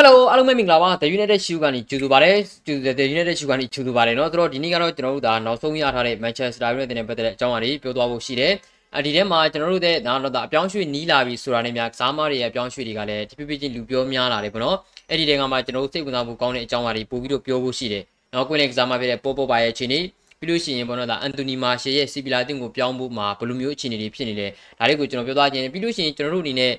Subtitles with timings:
[0.00, 2.34] Hello အားလုံးပဲမင်္ဂလာပါ The United Shoe ကနေကြိုဆိုပါရစေ
[2.66, 8.52] ကြိုဆို The United Shoe ကနေကြိုဆိုပါရစေเนาะဆိုတော့ဒီနေ့ကတော့ကျွန်တော်တို့ဒါနောက်ဆုံးရထားတဲ့ Manchester United နဲ့ပတ်သက်တဲ့အကြောင်းအရာတွေပြောသွားဖို့ရှိတယ်
[8.96, 14.76] အဲဒီထဲမှာကျွန်တော်တို့တဲ့နောက်တော့အပြောင်းရွှေ့နီးလာပြီဆိုတာနဲ့များကစားမတွေရဲ့အပြောင်းရွှေ့တွေကလည်းတဖြည်းဖြည်းချင်းလူပြောများလာတယ်ပေါ့နော်
[15.10, 20.00] အဲ့ဒီတဲကမှကျွန်တော်တို့စိတ်ဝင်စားမှုကောင်းတဲ့အကြောင်းအရာတွေပို့ပြီးတော့ပြောဖို့ရှိတယ်နော်ကွင်းလေကစားမဖြစ်တဲ့ပို့ပို့ပါရဲ့အခြေအနေ
[20.40, 24.46] ပြီးလို့ရှိရင်ပေါ့နော်ဒါအန်တိုနီမာရှေရဲ့စီပီလာတင်ကိုပြောင်းဖို့မှာဘယ်လိုမျိုးအခြေအနေတွေဖြစ်နေလဲ
[24.78, 26.72] ဒါလေးကိုကျွန်တော်ပြောသွားခြင်းပြီးလို့ရှိရင်ကျွန်တော်တို့အနေနဲ့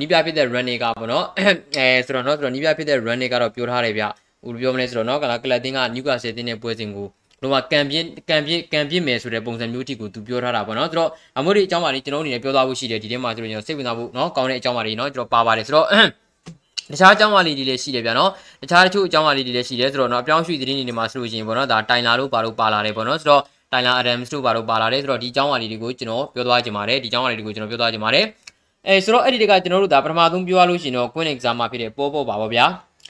[0.00, 4.04] နီးပြဖြစ်တဲ့ run တွေကပေါ့နော်အဲဆိုတော့เนาะဆိုတော့နီးပြဖြစ်တဲ့ run တွေကတော့ပြောထားတယ်ဗျ
[4.44, 7.06] ဟိုပြောမလဲဆိုတော့เนาะကလာကလပ်တင်းက Newcastle တင်းတဲ့ပွဲစဉ်ကို
[7.42, 15.86] တော့ကံပြင်းကံပြင်းကံပြင်းမယ်ဆိုတဲ့ပုံစံမျိုးအထိကိုသူပြောထားတာပေါ့နော်ဆိုတော့အမိုးတွေအကြောင်းပါလေးကျွန်တော်အနေနဲ့ပြောသွားဖို့ရှိတယ်ဒီထဲမှာကျွန်တော်စိတ်ဝင်စားဖို့เนาะကောင်းတဲ့အကြောင်းပါလေးเนาะကျွန်တော်ပါပါတယ်ဆိုတော့
[16.92, 18.30] တခြားအကြောင်းအရာလေးတွေလည်းရှိတယ်ဗျာနော်
[18.62, 28.24] တခြားတချို့အကြောင်းအရာလေးတွေလည်းရှိတယ်ဆိုတော့เนาะအပြောင်းရွှေ့သတင်းတွေနေမှာဆိုလို့ရှိရင်ပေါ့နော်ဒါတိုင်လာတို့ပါတို့ပါလာတယ်ပေါ့နော်ဆိုတော့တိုင်လာအဒမ်စ်တို့ပါတို့ပါလာတယ်ဆိုတော့ဒီအကြောင်းအရာလေးတွေကိုကျွန်တော်ပြောသွားကြပါတယ်ဒီအကြောင်းအရာလေးတွေကိုကျွန်တော်ပြောသွားကြပါတယ်
[28.89, 32.65] အဲဆိုတော့အဲ့ဒီတကကျွန်တော်တို့ဒါပထမဆုံးပြောရလို့ရှိရင်တော့ Queen Exam မှာဖြစ်တဲ့ပေါ်ပေါ်ပါပါဗျာ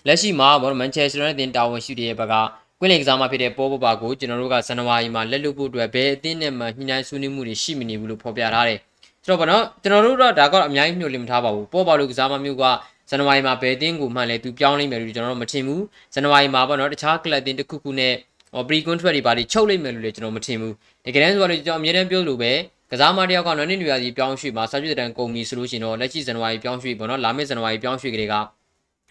[0.07, 2.35] လက်ရှိမှာဘော Manchester United တာဝန်ရှိတဲ့ဘက်က
[2.79, 8.79] Queen Exam မှာဖြစ်တဲ့ပေါ်ပေါ်ပါကိုကျွန်တော်တို့ကဇန်နဝါရီမှာလက်လွတ်ဖို့အတွက်ဘယ်အသင်းနဲ့မှညှိနှိုင်းဆွေးနွေးမှုတွေရှိမနေဘူးလို့ဖော်ပြထားတယ်
[9.23, 12.63] ဆိုတော့ဗောနော်ကျွန်တော်တို့တော့ဒါကတော့အများကြီးညှို့လင့်မထားပါဘူးပေါ်ပေါ်လို့ကစားမမျိုးက
[13.09, 15.81] ဇန်နဝါရီမှာဘယ်အသင်းကိုမှလည်းသူပြောင်းလိမ့်မယ်လို့ကျွန်တော်တို့မထင်ဘူး
[16.13, 18.13] ဇန်နဝါရီမှာဗောနော်တခြားကလပ်အသင်းတစ်ခုခုနဲ့
[18.53, 20.73] ဟော pre contract တွေပါလိချုပ်လိမ့်မယ်လို့လည်းကျွန်တော်မထင်ဘူး
[21.05, 22.51] တကယ်တမ်းဆိုတော့ကျွန်တော်အမြဲတမ်းပြောလို့ပဲ
[22.90, 28.34] ကစားမတယောက်ကနွေနေနေရစီပြောင်းရွှေ့မှာစာပြည့်တန်ကုန်ပြီဆိုလို့ရှိရင်တော့လက်ရှိဇန်နဝါရီပြောင်းရွှေ့ပေါ့နော်လာမယ့်ဇန်နဝါရီပြောင်းရွှေ့ကလေးက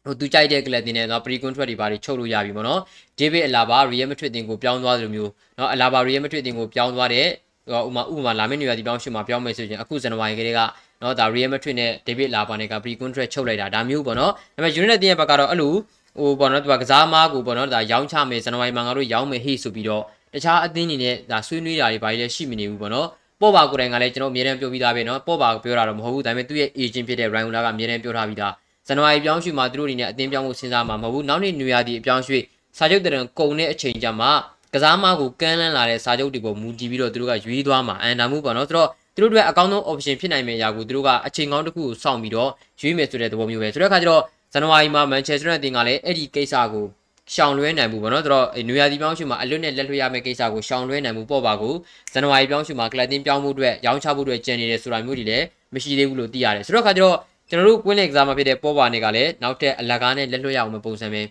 [0.05, 2.79] ဟိုသူကြိုက်တဲ့ကလပ်တင်နဲ့တော့ pre contract တွေပါတွေချုပ်လို့ရပြီပေါ့နော်
[3.19, 7.27] ဒေးဗစ်အလာဘာ Real Madrid တင်ကိုပြောင်းသွားသလိုမျိုးเนาะအလာဘာ Real Madrid တင်ကိုပြောင်းသွားတဲ့
[7.71, 10.59] ဟိုဥမာဥမာလာမယ့်နေရာဒီပြောင်းရွှေ့မှာပြောင်းမယ်ဆိုရင်အခုဇန်နဝါရီကလေးက
[11.01, 15.73] เนาะဒါ Real Madrid နဲ့ David Lava နဲ့က pre contract ချုပ်လိုက်တာဒါမျိုးပေါ့နော်ဒါပေမဲ့ United တင်ရဲ့ဘက်ကတော့အဲ့လို
[16.19, 23.07] ဟိုပေါ့နော်သူကကစားမားကိုပေါ့နော်ဒါရောင်းချမယ်ဇန်နဝါရီမှာငါတို့ရောင်းမယ်ဟေ့ဆိုပြီးတော့တခြားအသင်းတွေနဲ့ဒါဆွေးနွေးတာတွေဘာတွေလဲရှိမနေဘူးပေါ့နော်
[23.40, 28.52] ပော့ပါကိုယ်တိုင်ကလည်းကျွန်တော်အမြဲတမ်းပြောပြီးသားပဲနော်ပော့ပါပြောတာတော့မဟုတ်ဘူးဒါပေမဲ့သူ့ရဲ့ agent ဖြစ်တဲ့ Ryan Ola ကအမြဲတမ်းပြောထားပြီးသား
[28.86, 32.42] ဇန်နဝါရီပြောင်းရွှေ့မှာသူတို့အနေနဲ့အသင်းပြောင်းဖို့စဉ်းစားမှာမဟုတ်ဘူးနောက်နေ့နွေရာသီအပြောင်းရွှေ့
[32.76, 34.30] စာချုပ်တရံကုန်တဲ့အချိန်ကြမှာ
[34.74, 44.22] ကစားမကိုကမ်းလှမ်းလာတဲ့စာချုပ်တွေပေါ်မူတည်ပြီးတော့သူတို့ကရွေးသွားမှာအန်ဒါမှုပေါ့နော်ဆိုတော့သူတို့တွေအကောင်းဆုံး option ဖြစ်နိုင်မယ့်အရာကိုသူတို့ကအချိန်ကောင်းတစ်ခုကိုစောင့်ပြီးတော့ရွေးမယ်ဆိုတဲ့သဘောမျိုးပဲဆိုတဲ့အခါကျတော့
[44.52, 46.86] ဇန်နဝါရီမှာ Manchester United တင်ကလည်းအဲ့ဒီကိစ္စကို
[47.34, 51.74] ရှောင်လွှဲနိုင်မှုပေါ့နော်ဆိုတော့နွေရာသီပြောင်းရွှေ့မှာအလွတ်နဲ့လက်လွှဲရမယ့်ကိစ္စကိုရှောင်လွှဲနိုင်မှုပေါ့ပါကို
[52.12, 55.44] ဇန်နဝါရီပြောင်းရွှေ့မှာကလပ်တင်ပြောင်းမှုအတွက်ရောင်းချဖို့အတွက်ကြံနေတယ်ဆိုတာမျိုးတွေလည်း
[55.74, 57.16] မရှိသေးဘူးလို့သိရတယ်ဆိုတော့အခါကျတော့
[57.48, 61.22] ကျွန်တော်တို့ကွင်းလေကစားမှာဖြစ်တဲ့ပေါ်ပါနေကလည်းနောက်ထပ်အလကားနဲ့လက်လွှဲရအောင်ပုံစံပဲ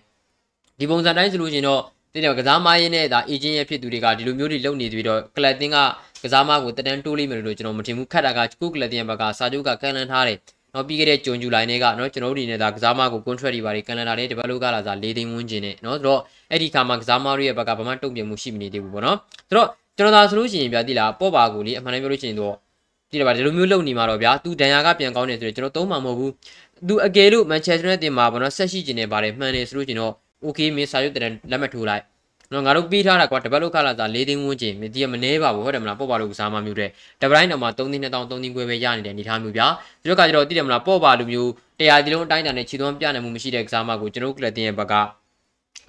[0.78, 1.82] ဒီပုံစံတိုင်းဆိုလို့ရှိရင်တော့
[2.12, 5.76] တိတယ်ကစားမရင်းနဲ့ဒါအေဂျင့်ရဲ့ဖြစ်သူတွေကဒီလိုမျိုးတွေလုပ်နေပြီးတော့ကလပ်တင်က
[6.22, 10.38] ကစားမကိုတတန်းတိုးလိမ့်မယ်လို့ကျွန်တော်မထင်ဘူးခက်တာကကုကလပ်တင်ဘက်ကစာချုပ်ကကန်လန်းထားတယ်
[10.76, 16.20] နော်ပြီးခဲ့တဲ့ဂျွန်ဂျူလိုင်နဲ့ကနော်ကျွန်တော်တို့ဒီနဲ့ဒါကစားမကို contract တွေပါတယ်ကန်လန်ဒါနဲ့ develop ကလာစား၄သိန်းဝန်းကျင်နဲ့နော်ဆိုတော့
[16.50, 19.16] အဲ့ဒီခါမှာကစားမတွေရဲ့ဘက်ကဘာမှတုံ့ပြန်မှုရှိမနေသေးဘူးပေါ့နော်
[19.48, 22.54] ဆိုတော့ကျွန်တော်သာဆိုလို့ရှိရင်ဗျာတိလားပေါ့ပါကိုလေအမှန်တမ်းပြောလို့ရှိရင်တော့
[23.10, 26.32] တိတယ်ပါဒီလိုမျိုးလုပ်နေမှာတော့ဗျာသူဒန်ယာကပြန်ကောင်းနေဆိုတော့ကျွန်တော်သုံးမှာမဟုတ်ဘူး
[26.88, 30.12] သူအကယ်လို့ Manchester United တင်မှာပေါ့နော်ဆက်ရှိကျင်နေပါတယ်မှန်တယ်ဆိုလို့ရှိရင်တော့
[30.44, 32.02] okay မင်းစာရုပ်တရလက်မှတ်ထိုးလိုက်
[32.53, 36.89] နော်ငါတို့ပြီးထားတာကွာတပတ်လောက်ခလာစား၄သိန်းဝန်းကျင်ဒီကမနေပါဘူးဟုတ်တယ်မလားပေါ့ပါလို့ကစားမမျိုးတဲ့
[37.21, 39.67] တပတိုင်းတော့မှ3သိန်း2000 3သိန်းခွဲပဲရနေတဲ့အနေထားမျိုးဗျာ
[40.01, 44.93] ဒီတော့ကကျတော့သိတယ်မလားပေါ့ပါလိုမျိုးတရားဒီလုံးအတိုင်းအတာနဲ့ခြေသွမ်းပြနိုင်မှုမရှိတဲ့ကစားမကိုကျွန်တော်ကလပ်တင်ရဲ့ဘက်က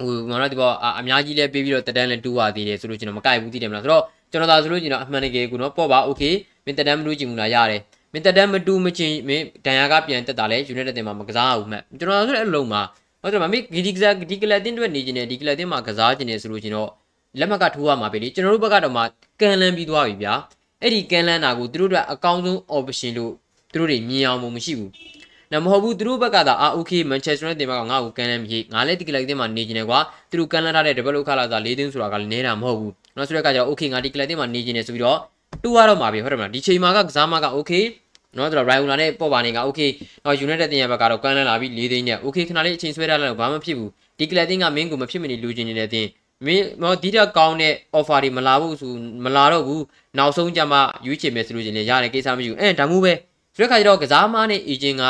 [0.00, 4.02] ဟိုငါတို့ဒီပေါ်အများကြီးလဲပေးပြီးတော့တတန်းလဲတူးပါသေးတယ်ဆိုလို့ကျွန်တော်မကြိုက်ဘူးသိတယ်မလားဆိုတော့
[4.32, 6.22] ကျွန်တော်သာဆိုလို့ကျွန်တော်အမှန်တကယ်ကူနော်ပေါ့ပါโอเค
[6.64, 7.80] မင်းတတန်းမတူးချင်ဘူးလားရတယ်
[8.12, 12.82] မင်းတတန်းမတူးမချင်မင်းဒဏ်ရာကပြန်တက်တာလဲ United တင်မှာမကစားဘူးမှကျွန်တော်ဆိုလည်းအလုံးမှာ
[13.27, 16.89] ဟုတ်တယ်မမေဒီကစားဒီကလပ်တင်တွေနေခြင်းနဲ့ဒီကလပ်တင်မှာကစားခြင်းနဲ့ဆိုလို့ကျွန်တော်
[17.39, 19.03] လက်မှတ်ကထိုးရမှာပဲလေကျွန်တော်တို့ဘက်ကတော့မှ
[19.41, 20.33] ကန်လန်းပြီးသွားပြီဗျာ
[20.81, 23.33] အဲ့ဒီကန်လန်းတာကိုသူတို့အတွက်အကောင်းဆုံး option လို့
[23.73, 24.91] သူတို့တွေမြင်အောင်မရှိဘူး
[25.51, 29.99] နော်မဟုတ်ဘူးသူတို့ဘက်ကသာအာ okay Manchester United တင်ဘက်ကငါ့ကိုကန်လန်းပြီးငါလည်းဒီကလပ်တင်မှာနေခြင်းနဲ့ကွာ
[30.29, 35.19] သူတို့ကန်လန်းထားတဲ့ develop ခလာသာ၄သိန်းဆိုတာကလည်းနေတာမဟုတ်ဘူးနော်ဆိုတဲ့အခါကျတော့ okay ငါဒီကလပ်တင်မှာနေခြင်းနဲ့ဆိုပြီးတော့
[35.63, 37.83] တူရတော့မှာပဲဟုတ်တယ်မလားဒီချိန်မှာကကစားမက okay
[38.35, 39.89] နော်ဆိုတော့ Ryan နဲ့ပေါ်ပါနေက okay
[40.25, 46.07] နော် United တင်ရဘက်ကတော့ကန်လန်းလာပြီး၄သိန်းနဲ့ okay ခဏလေးအချိန်ဆွဲထားလိုက်တော့ဘာမှဖြစ်ဘူးဒီကလပ်တင်ကမင်းကိုမဖြစ်မနေလူချင်းနေတဲ့တင်
[46.45, 48.91] မင်းမဒီတက်ကောင်းတဲ့ offer တွေမလာဘူးဆို
[49.23, 49.83] မလာတော့ဘူး
[50.17, 53.13] နောက်ဆုံးကြမှာရွေးချယ်မယ်ဆိုလို့ချင်းလည်းရတယ်ကိစ္စမရှိဘူးအဲဒါမှမဟုတ်ပဲ
[53.55, 55.03] ဆိုတဲ့ခါကျတော့ကစားမနဲ့ agent က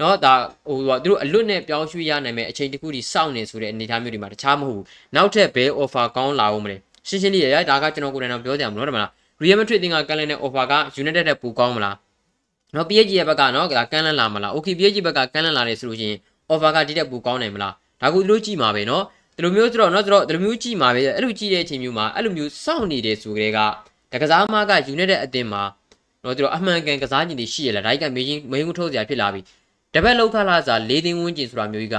[0.00, 0.32] နော်ဒါ
[0.68, 4.84] ဟိုသူတို့အလွတ်နဲ့ပြောင်းရွှေ့ရနိုင်မယ်အချိန်တခုကြီးစောင့်နေဆိုတဲ့အနေအထားမျိုးတွေမှာတခြားမဟုတ်ဘူး
[5.16, 6.76] နောက်ထပ်ဘယ် offer ကောင်းလာအောင်မလဲ
[7.08, 9.10] ရှင်းရှင်းလေးရဒါကကျွန်တော်ကိုယ်တိုင်တော့ပြောကြမှာမလို့တယ်မလား
[9.42, 11.94] Real Madrid တင်ကကန်လန်တဲ့ offer က United တဲ့ပိုကောင်းမလား
[12.74, 16.18] နော် PSG ရဲ့ဘက်ကနော်ကန်းလန်းလာမလား okay PSG ဘက်ကကန်းလန်းလာတယ်ဆိုလို့ရှိရင်
[16.52, 19.04] offer ကတိတက်ပူကောင်းနိုင်မလားဒါကိုသူတို့ကြည့်မှာပဲနော်
[19.36, 23.58] ဒီလိုမျိုးဆိုတော့နော်ဆိုတော့ဒီလိုမျိုးကြည့်မှာပဲအဲ့လိုကြည့်တဲ့အချိန်မျိုးမှာအဲ့လိုမျိုးစောင့်နေတယ်ဆိုကြတဲ့က
[24.12, 25.62] တကစားမကယူနေတဲ့အတင်းမှာ
[26.24, 29.40] နော်သူတို့အမှန်ကန်ကစားကျင်တွေရှိရလားဒါကမေးချင်းမေးခွန်းထုတ်စရာဖြစ်လာပြီ
[29.94, 31.96] တပတ်လောက်ခလာစား၄သိန်းဝန်းကျင်ဆိုတာမျိုးကြီးက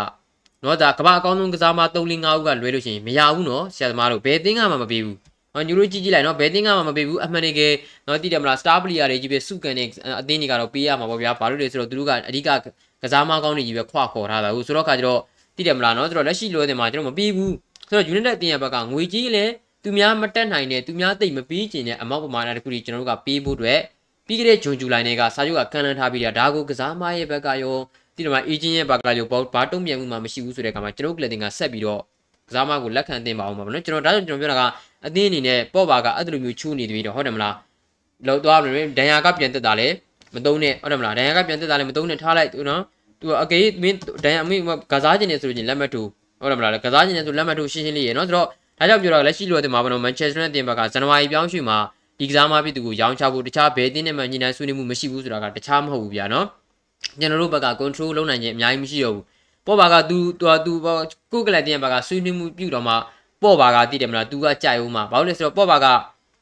[0.64, 5.18] နော်ဒါကမ္ဘာအကောင်းဆုံးကစားမ3-5ဦးကလွဲလို့ရှိရင်မရဘူးနော်ဆရာသမားတို့ဘယ်သင်းကမှမပေးဘူး
[5.56, 7.74] နော်ညူတို့ကြည့်ကြည့်လိုက်နော်ဘယ်တင်းကမှမပေးဘူးအမှန်တကယ်
[8.08, 9.84] နော်တည်တယ်မလား star player တွေကြီးပဲစုကန်နေ
[10.20, 12.50] အသင်းတွေကတော့ပေးရမှာပေါ့ဗျာဘာလို့လဲဆိုတော့သူတို့ကအဓိက
[13.04, 15.20] ကစားမကောင်းတွေကြီးပဲခွာခေါ်ထားတာဟုတ်ဆိုတော့ခါကျတော့
[15.56, 17.54] တည်တယ်မလားနော်ဆိုတော့လက်ရှိလိုတင်မှာကျွန်တော်မပေးဘူး
[17.90, 19.52] ဆိုတော့ United အသင်းရဲ့ဘက်ကငွေကြီးလည်း
[19.84, 23.80] သူများမတက်နိုင်တဲ့သူများသိမ့်မပေးကျင်တဲ့အမောက်ပမာဏတခုကြီးကျွန်တော်တို့ကပေးဖို့အတွက်
[24.28, 27.78] ပြီးခဲ့တဲ့ဂျွန်ဂျူလိုင်တွေကစာချုပ်ကကန်လန်ထားပြီးတာဒါကိုကစားမရဲ့ဘက်ကရော
[28.16, 32.02] ဒီတော့မှအေဂျင့်ရဲ့ဘက်ကရောဘာတုံ့ပြန်မှုမှမရှိဘူးဆိုတဲ့အခါမှာကျွန်တော်တို့ကလည်းတင်ကဆက်ပြီးတော့
[32.50, 34.64] ကစားမကိုလက်ခံတင်ပါအောင်ပါနော်ကျွန်တော်ဒါကြောင့်ကျွန်တော်ပြောတာက
[35.06, 37.56] အသင်းအနေနဲ့ပော့ပါကအဲ့လိုမျိုးချူးနေပြီတော့ဟုတ်တယ်မလား
[38.28, 39.88] လောက်သွားမယ်ဒန်ယာကပြန်တက်တာလေ
[40.36, 42.82] မတုံးနဲ့ဟုတ်တယ်မလားဒန်ယာကပြန်တက်တာလေမတုံးနဲ့ထားလိုက်နော်
[43.22, 46.02] သူအကေမင်းဒန်ယာမင်းကစားခြင်းနေဆိုရင်လက်မတူ
[46.42, 48.48] ဟုတ်တယ်မလားကစားခြင်းနေဆိုလက်မတူရှင်းရှင်းလေးရေနော်ဆိုတော့
[48.80, 51.78] ဒါကြောင့်ပြောတော့လက်ရှိလိုတင်မှာဘောနော်မန်ချက်စတာတင်ဘက်ကဇန်နဝါရီပြောင်းရွှေ့မှာ
[52.20, 56.46] ဒီကစားမဖြစ်သူကိုရောင်းချဖို့တခြားဘယ်တင်းနဲ့မှညှိနှိုင်းဆွေးနွေးမှုမရှိဘူးဆိုတာကတခြားမဟုတ်ဘူးဗျာနော်
[57.20, 59.24] ကျွန်တော်တို့ဘက်က control လုပ်နိုင်ခြင်းအများကြီးမရှိတော့ဘူး
[59.66, 60.74] ပေါ်ပါကသူသူသူ
[61.32, 62.94] ကိုကလတ်တင်းဘက်ကဆွေးနွေးမှုပြုတော့မှ
[63.43, 65.87] ပေါ့ပါကတည်တယ်မလား तू ကကြိုက်ဦးမှာဘာလို့လဲဆိုတော့ပေါ့ပါက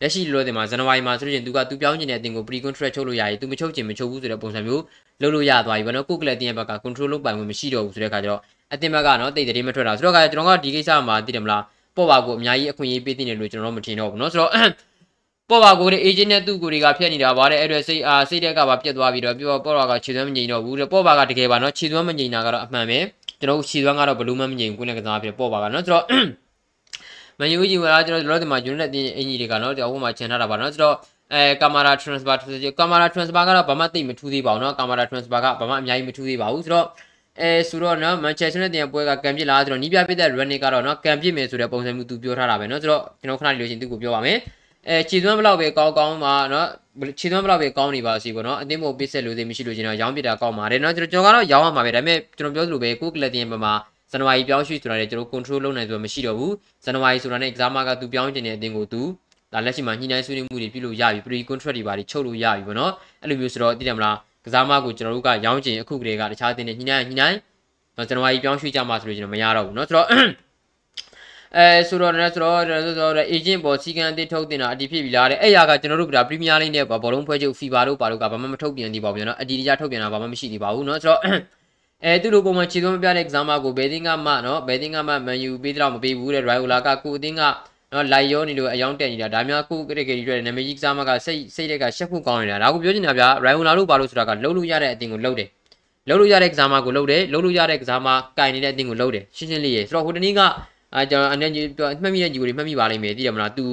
[0.03, 4.83] လက်ရှိလိုတဲ့မှာဇန်နဝါရီမှာဆိုရင် तू က तू ပြောင်းကျင်တဲ့အတင်ကို pre contract ချုပ်လို့ရည် तू မချုပ်ချင်မချုပ်ဘူးဆိုတဲ့ပုံစံမျိုး
[5.23, 8.41] လုပ်လို့ရသွားပြီဗောနော်ကိုကလတင်ဘက်က control လုပ်ပိုင်ဝင်မရှိတော့ဘူးဆိုတဲ့အခါကျတော့
[8.73, 11.63] အတင်ဘက်ကနော်တိတ်တည်းမထွက်တာဆိုတော့ကကျွန်တော်ကဒီကိစ္စမှာတည်တယ်မလား
[11.97, 14.51] ပေါ့ပါကိုအများကြီးအခွင့်အရေးပေးတင်တယ်လို့ကျွန်တော်မထင်တော့ဘူးเนาะဆိုတော့
[15.51, 22.99] ပေါ့ပါကိုတဲ့ agent နဲ့သူ့ကိုတွေကဖျက်နေတာဗါတဲ့အဲ့ဒါစိတ်အားစိတ်တက်ကပါပြတ်သွားပြီးတော့ပြောပေါ့ပါကခြေသွမ်းမငြိမ်တော့ဘူးတဲ့ပေါ့ပါကတကယ်ပါเนาะခြေသွမ်းမငြိမ်တာကတော့အမှန်ပဲ
[23.41, 26.05] ကျွန်တော်ခြေသွမ်းကတော့ဘလူးမမငြိမ်ဘူးကိုယ်နဲ့ကစားဖြစ်ပေါ့ပါကเนาะဆိုတော့
[27.41, 30.97] မန်ယူကြီးကကျွန်တော်တို့ဒီမှာ unit တင်အင်ကြီးတွေကเนาะဒီအောက်မှာချန်ထားတာပါเนาะဆိုတော့
[31.35, 32.37] အဲကင်မရာ transfer
[32.79, 36.87] ကင်မရာ transfer ကတော့ဘာမှသိမထူးသေးပါဘူးเนาะကင်မရာ transfer ကဘာမှအများကြီးမထူးသေးပါဘူးဆိုတော့
[37.41, 44.39] အဲဆိုတော့နော်မန်ချက်စတာနဲ့တင်ပွဲကကံပြစ်လာဆိုတော့နီးပြပြတဲ့ running ကတော့နော်ကံပြစ်မယ်ဆိုတဲ့ပုံစံမျိုးသူပြောထားတာပဲနော်ဆိုတော့ကျွန်တော်ခဏလေးလို့ရှင်သူကိုပြောပါမယ်
[44.89, 46.69] အဲခြေသွမ်းဘလောက်ပဲကောင်းကောင်းမှာနော်
[47.19, 53.75] ခြေသွမ်းဘလောက်ပဲကောင်းနေပါစီပေါ့နော်အသင်းပေါ်ပေးဆက်လို့သေးမရှိလို့ကျွန်တော်ရောင်းပြတာကောင်းပါတယ်နော်ကျွန်တော်ကျွန်တော်ကတော့ရောင်းရမှာပဲဒါပေမဲ့ကျွန်တော်ပြောသလိုပဲကိုကလတင်မှာ
[54.11, 56.55] ဇန်နဝါရီပြောင်းရွှေ့ဆိုတာလည်းကျွန်တော် control လုပ်နိုင်ဆိုတာမရှိတော့ဘူး
[56.85, 59.03] ဇန်နဝါရီဆိုတာနဲ့ exam ကသူပြောင်းကျင်တဲ့အသင်းကိုသူ
[59.53, 62.93] ဒါလက်ရှိမှာညှိနှိုင်းဆွေးနွေးမှုတွေပြုလို့ရပြီ pre contract တွေပါတွေချုပ်လို့ရပြီပေါ့နော်
[63.23, 67.39] အဲ့လိုမျိုးဆိုတော့သိတယ်မလားကစားမကိုကျွန်တော်တို့ကရောင်းချင်အခုကလေးကတခြားအသင်းတွေညှိနှိုင်းညှိနှိုင်း
[67.97, 70.07] နော်ဇန်နဝါရီပြောင်းရွှေ့ကြမှာဆိုလို့ကျွန်တော်မရတော့ဘူးเนาะဆိုတော့
[71.57, 81.21] အဲဆိုတော့လည်းဆိုတော့ဆိုတော့ agent ပေါ်စီကံအတစ်ထုတ်တင်တာအတီးဖြစ်ပြီလားတဲ့အဲ့ရကကျွန်တော်တို့ကပရီးမီးယားလိဂ်နဲ့ဘောလုံးဖွဲ့ချုပ် FIFA တို့ပါတို့ကဘာမှမထုတ်ပြန်သေးပါဘူးเนาะအတီးတကြထုတ်ပြန်တာဘာမှမရှိသေးပါဘူးเนาะဆိုတော့
[82.06, 87.42] အဲသူ့လိုပုံမှန်ခြေသွင်းမပြတဲ့ကစားမကိုဘယ်သင်းကမှနော်ဘယ်သင်းကမှမန်ယူပေးတော့မပေးဘူးတဲ့ရိုင်ကိုလာကကိုအသင်းက
[87.94, 95.50] နော်လိုက်ရောနေလို့အယောင်တက်နေတာဒါများကိုကရစ်ကရီတွေနာမည်ကြီးကစားမကစိတ်စိတ်တက်ကရှက်ဖို့ကောင်းနေတာဒါကိုပြောချင်တာဗျာရိုင်ကိုလာတို့ဘာလို့ဆိုတာကလှုပ်လို့ရတဲ့အသင်းကိုလှုပ်တယ်
[96.08, 98.08] လှုပ်လို့ရတဲ့ကစားမကိုလှုပ်တယ်လှုပ်လို့ရတဲ့ကစားမ
[98.38, 100.42] ကင်နေတဲ့အသင်းကိုလှုပ်တယ်ရှင်းရှင်းလေးရေဆိုတော့ဟိုတနေ့က
[100.94, 101.66] အဲကျွန်တော်အနေကြီး
[102.04, 103.66] မှတ်မိတဲ့ညီကိုတွေမှတ်မိပါလိမ့်မယ်သိတယ်မလား तू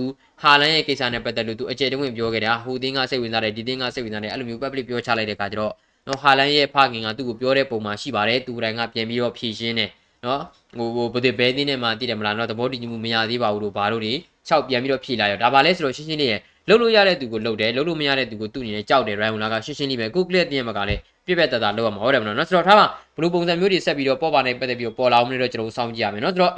[0.43, 5.73] ဟာလန်ရဲ့ကိစ္စနဲ့ပတ်သက်လို့ तू အကျယ်တဝင့်ပြောခဲ့တာဟိုသင်းကစိတ်ဝင်စားတယ်ဒီသင်းကစိတ်ဝင်စားတယ်အဲ့လိုမျိုး public ပြောချလိုက်တဲ့အခါကျတော့
[6.07, 9.91] နော်ဟာလန်ရဲ့ဖခင်ကသူ့ကိုပြောတဲ့ပုံမှာရှိပါတယ်သူတိုင်ကပြန်ပြီးတော့ဖြည့်ရှင်းတယ်
[10.25, 10.41] နော်
[10.77, 14.15] ဟိုဟိုဘယ်ဘဲတင်းနဲ့မှသိတယ်မလားနော်သဘောတည်မှုမရသေးပါဘူးလို့ဘာလို့တွေ
[14.49, 16.37] ၆ပြန်ပြီးတော့ဖြည့်လာရောဒါပါလဲဆိုတော့ရှင်းရှင်းလေးရေ
[16.69, 22.87] လှုပ်လို့ရတဲ့သူကိုလှုပ်တယ်လှုပ်လို့မရတဲ့သူကိုသူ့အနေနဲ့ကြောက်တယ်ရိုင်ဝလာကရှင်းရှင်းလေးပဲကိုကလစ်တင်ရမှာကလည်းပြည့်ပြတ်တသားလောက်ရမှာဟုတ်တယ်မနော်ဆိုတော့ထားပါ
[23.17, 26.53] ဘလူးပုံစံမျိုးတွေဆက်ပြီးတော့ပေါ်ပါနေပတ်သက်ပြီးတော့ပေါ်လာအောင်လို့တော့ကျွန်တော်စောင့်ကြည့်ရမယ်နော်ဆိုတော့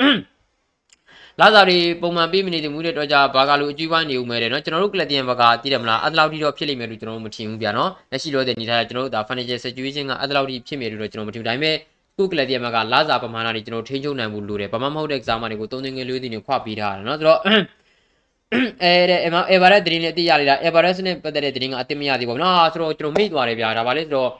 [1.40, 11.76] လာစာတွေပုံမှန်ပေးမနေတဲ့မူတဲ့တော့ကြဘာကလိုအကျူးပိုင်းနေဦးမယ်တဲ့နော်ကျွန်တော်တို့ကလပ်တင်ဘက်ကတည်တယ်မလားအဲ့လောက်ထိတော့ဖြစ်လိမ့်မယ်လို့ကျွန်တော်တို့မထင်ဘူးဗျာနော်လက်ရှိတော့တဲ့နေထားကျွန်တော်တို့ဒါ financial situation ကအဲ့လောက်ထိဖြစ်မယ်လို့တော့ကျွန်တော်မထင်ဘူးဒါပေမဲ့
[12.16, 17.40] ကုကလပ်တင်ဘက်ကလာစာပမာဏတွေကျွန်တော်ထိန်းချုပ်နိုင်မှုလိုတယ်ဘာမှမဟုတ်တဲ့ exam တွေကိုသုံးသိန်းငွေလေးတွေခွာပေးထားတယ်နော်ဆိုတော့
[18.82, 24.30] အဲတဲ့အဲဗာရက်ဒရင်းနဲ့အတိရလိုက်တာအဲဗာရက်နဲ့ပတ်သက်တဲ့ဒရင်းကအတိမရသေးဘူးနော်ဆိုတော့ကျွန်တော်မိတ်သွားတယ်ဗျာဒါပါလေဆိုတော့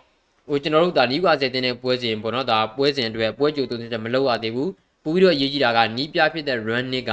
[0.49, 4.71] ဟိုကျွန်တော်တို့ဒါနီးကွာဆယ်တင်းတဲ့ပွဲစဉ်ပေါ့နော်ဒါပွဲစဉ်အတွက်ပွဲကြိုသုံးချက်မလုပ်ရသေးဘူး
[5.07, 7.13] ပို့ပြီးတော့အရေးကြီးတာကနီးပြဖြစ်တဲ့ run နစ်က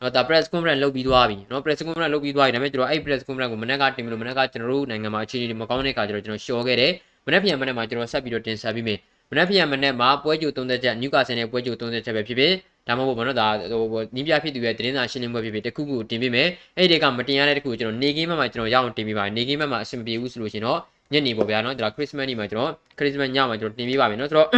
[0.00, 6.92] နော်ဒါ press conference လုပ်ပြီးသွားပြီနော် press conference လုပ်ပြီးသွားပြီဒါပေမဲ့ကျွန်တော်အဲ့ press conference ကိုမနေ့ကတင်ပြီးလို့မနေ့ကကျွန်တော်တို့နိုင်ငံမှာအခြေအနေတွေမကောင်းတဲ့အခါကျတော့ကျွန်တော်ရှော့ခဲ့တယ်
[7.26, 8.98] မနေ့ပြန်မနေ့မှာကျွန်တော်ဆက်ပြီးတော့တင်ဆက်ပြီးမယ်
[9.30, 12.52] မနေ့ပြန်မနေ့မှာပွဲကြိုသုံးချက်နျူကာဆယ်နဲ့ပွဲကြိုသုံးချက်ပဲဖြစ်ဖြစ်
[12.86, 13.48] ဒါမှမဟုတ်ဘောနော်ဒါ
[13.92, 20.78] ဟိုနီးပြဖြစ်သူရဲ့တင်းစာရှင်းလင်းပွဲဖြစ်ဖြစ်တခုခုတင်ပေးမယ်အဲ့ဒီကမတင်ရတဲ့တခုကိုကျွန်တော်နေကင်းဘက်မှာကျွန်တော်ရအောင်တင်ပေးပါမယ်နေကင်းဘက်မှာအဆင်ပြေဘူးဆိုလို့ရှင်တော့
[21.12, 24.48] ညနေပေါ့ဗျာနော်ဒါခရစ်စမတ်နေ့မှာကျွန်တော်ခရစ်စမတ်ညမှာကျွန်တော်တင်ပေးပါမယ်နော်ဆိုတော့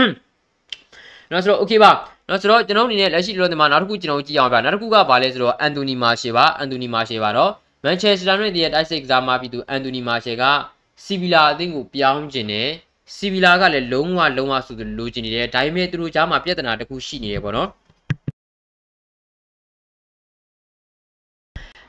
[1.32, 1.92] နော်ဆိုတော့ okay ပါ
[2.28, 7.50] နော်ဆိုတော့ကျွန်တော်အနေနဲ့လက်ရှိလောဒီမှာနောက်တစ်ခုကျွန်တော်ကြည့်အောင်ဗျာနောက်တစ်ခုကဘာလဲဆိုတော့အန်တိုနီမာရှေပါအန်တိုနီမာရှေပါတော့
[7.84, 10.42] မန်ချက်စတာနဲ့တည်းရဲ့တိုက်စစ်ကစားမှာပြီးသူအန်တိုနီမာရှေက
[11.04, 12.68] စီဗီလာအသင်းကိုပြောင်းခြင်းနဲ့
[13.16, 17.68] စီဗီလာကလည်းလုံးဝလုံးဝဆိုသူလိုချင်နေတယ်ဒါပေမဲ့သူတို့ကြားမှာပြဿနာတစ်ခုရှိနေတယ်ပေါ့နော်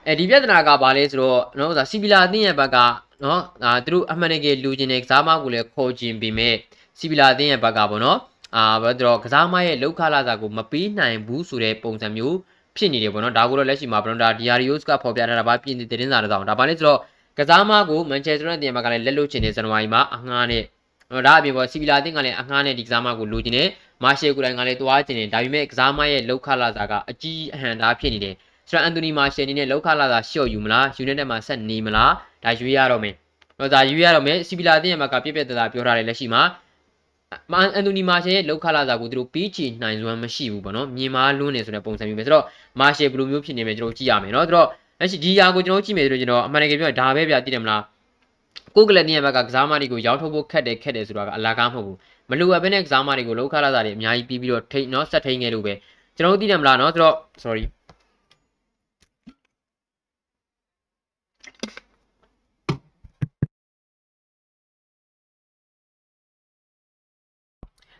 [0.07, 2.77] အဲဒီပြဿနာကဘာလဲဆိုတော့နော်ဒါစီဗီလာအသင်းရဲ့ဘက်က
[3.23, 6.55] နော်ဒါသူတို့အမှန်တကယ်လူချင်းတဲ့ကစားမကိုလည်းခေါ်ခြင်းပြီးမဲ့
[6.97, 8.19] စီဗီလာအသင်းရဲ့ဘက်ကပေါ့နော်
[8.55, 12.38] အာဘာတော့ကစားမရဲ့လောက်ခလာစာကိုမပေးနိုင်ဘူးဆိုတဲ့ပုံစံမျိုး
[12.77, 17.00] ဖြစ်နေတယ်ပေါ့နော်ဒါကိုတော့လက်ရှိမှာဘရွန်ဒါဒီယာရီယိုစ်ကဖော်ပြထားတာပါပြင်တဲ့တင်းစာတစ်စောင်ဒါပါလဲဆိုတော့
[17.39, 20.63] ကစားမကိုမန်ချက်စတာတင်မှာကလည်းလက်လွတ်ချင်တဲ့ဇန်နဝါရီမှာအငှားနဲ့
[21.12, 23.67] တော့ဒါအပြင်ပေါ့စီဗီလာတင်ကလည်းအငှားနဲ့ဒီကစားမကိုလိုချင်တယ်
[24.03, 28.36] မာရှယ်ကိုတိုင်းကလည်းတွားချင်တယ်ဒါပေမဲ့ကစားမရဲ့လောက်ခလာစာကအကြီးအဟန်သားဖြစ်နေတယ်
[28.69, 33.13] ဆိုတော့အန်တိုနီမာရှယ်အနေနဲ့လောက်ခလာစာရှော့ယူမလားယူနိုက်တက်မှာဆက်နေမလားဒါရွေးရတော့မယ်
[33.60, 36.41] တော့ဒါရွေးရတော့မယ်စီဗီလာတင်ရဲ့မှာကပြည့်ပြည့်တသားပြောထားတယ်လက်ရှိမှာ
[37.51, 42.45] မန်အန်တိုနီမာရှယ်ရဲ့လောက်ခလာစာကိုသူတို့ပေးချေနိုင်စွမ်းမရှိဘူးပေါ့နော်မြင်မာလွန်းနေဆိုတဲ့ပုံစံမျိုးပဲဆိုတော့
[42.79, 44.67] မာရှယ်ဘယ်လိုမျိုးဖြစ်နေမလဲကျွန်တော်ကြည့်ရမယ်နော်ဆိုတော့
[44.99, 47.81] အဲ့ဒီဒီယာကိုကျွန်တော်ကြည့်မယ်ဆိုတော့ကျွန်တော်အမှန်တကယ်ပြောဒါပဲဗျာသိတယ်မလား
[48.75, 51.97] ကိုကလတ်တင်ရဲ့ဘက်ကကစားမတွေကိုရောက်ထုတ်ဖို့ခက်တယ်ခက်တယ်ဆိုတာကအလာကားမဟုတ်ဘူး
[52.29, 55.73] မလိုအပ်ဘဲနဲ့ကစားမတွေကိုလောက်ခလာစာတွေအများကြီးပြီးပြီးတော့ထိနော်ဆက်ထိန်ခဲ့လို့ပဲ
[56.15, 57.63] ကျွန်တော်တို့သိတယ်မလားနော်ဆိုတော့ sorry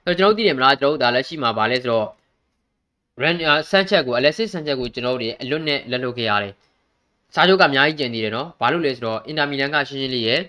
[0.05, 2.07] တော့ကျွန်တော်တို့သိတယ်မလားကျွန်တော်တို့ဒါလက်ရှိမှာဗာလဲဆိုတော့
[3.22, 3.36] run
[3.69, 6.53] ဆန်းချက်ကို Alexis ဆန်းချက်ကိုကျွန်တော်တို့အလွတ်နဲ့လက်လွတ်ခဲ့ရတယ်။
[7.33, 10.41] စားချုပ်ကအများကြီးကျန်သေးတယ်နော်။ဘာလို့လဲဆိုတော့အင်တာမီလန်ကရှင်းရှင်းလေးရဲ့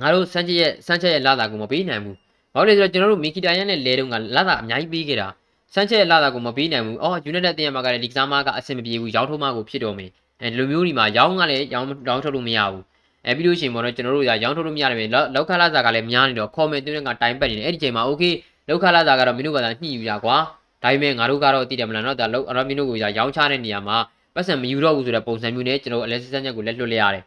[0.00, 2.16] ငါတို့ဆန်းချက်ရဲ့ဆန်းချက်ရဲ့လာတာကိုမပေးနိုင်ဘူး။
[2.54, 5.28] ဘာလို့လဲဆိုတော့ကျွန်တော်တို့မီကီတာယန်နဲ့လဲတုန်းကလာတာအများကြီးပေးခဲ့တာ။
[5.74, 10.10] ဆန်းချက်ရဲ့လာတာကိုမပေးနိုင်ဘူး။အော် United တင်ရမှာကလည်းဒီကစားမကအဆင်မပြေဘူး။ရောင်းထုတ်မှကိုဖြစ်တော့မယ်။
[10.42, 12.82] အဲဒီလိုမျိုးဒီမှာရောင်းကလည်းရောင်းရောင်းထုတ်လို့မရဘူး။
[13.26, 18.32] အဲပြီးလို့ရှိရင်ပေါ့နော်ကျွန်တော်တို့ကရောင်းထုတ်လို့မရတယ်ပဲ။လောက်ခလာစာကလည်းများနေတော့ comment တွင်းကတိုင်ပတ်နေတယ်။အဲ့ဒီချိန်မှာ okay
[18.68, 20.36] လောက်ခလာစာကတော့မင်းတို့ကသာညှိယူရကွာ
[20.82, 23.96] ဒါပေမဲ့ငါတို့ကတော့သိတယ်မလားနော်ဒါလောက်အရမင်းတို့ကိုရောင်းချတဲ့နေရာမှာ
[24.34, 27.24] ပတ်စံမယူတော့ဘူးဆိုတဲ့ပုံစံမျိုးနဲ့ကျွန်တော်အလက်စစ်စမ်းချက်ကိုလက်လွတ်လိုက်ရတယ်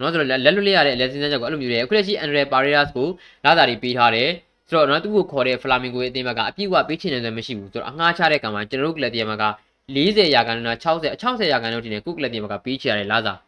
[0.00, 3.08] နော်ဆိုတော့လက်လွတ်လိုက်ရတဲ့အလက်စစ်စမ်းချက်ကိုအဲ့လိုမျိုးတွေအခုလက်ရှိ Andre Paredes ကို
[3.44, 4.28] လာတာတွေပေးထားတယ်
[4.68, 9.44] ဆိုတော့နော်သူ့ကိုခေါ်တဲ့ Flamingo ရဲ့အသင်းဘက်ကအပြည့်အဝပေးချင်တယ်ဆိုမရှိဘူးဆိုတော့အငှားချတဲ့ကံမှာကျွန်တော်တို့ကလပ်တီယမ်ဘက်က
[9.94, 13.38] 40ရာခိုင်နှုန်း60 60ရာခိုင်နှုန်းတင်တဲ့ကုကလပ်တီယမ်ဘက်ကပေးချရတယ်လားစား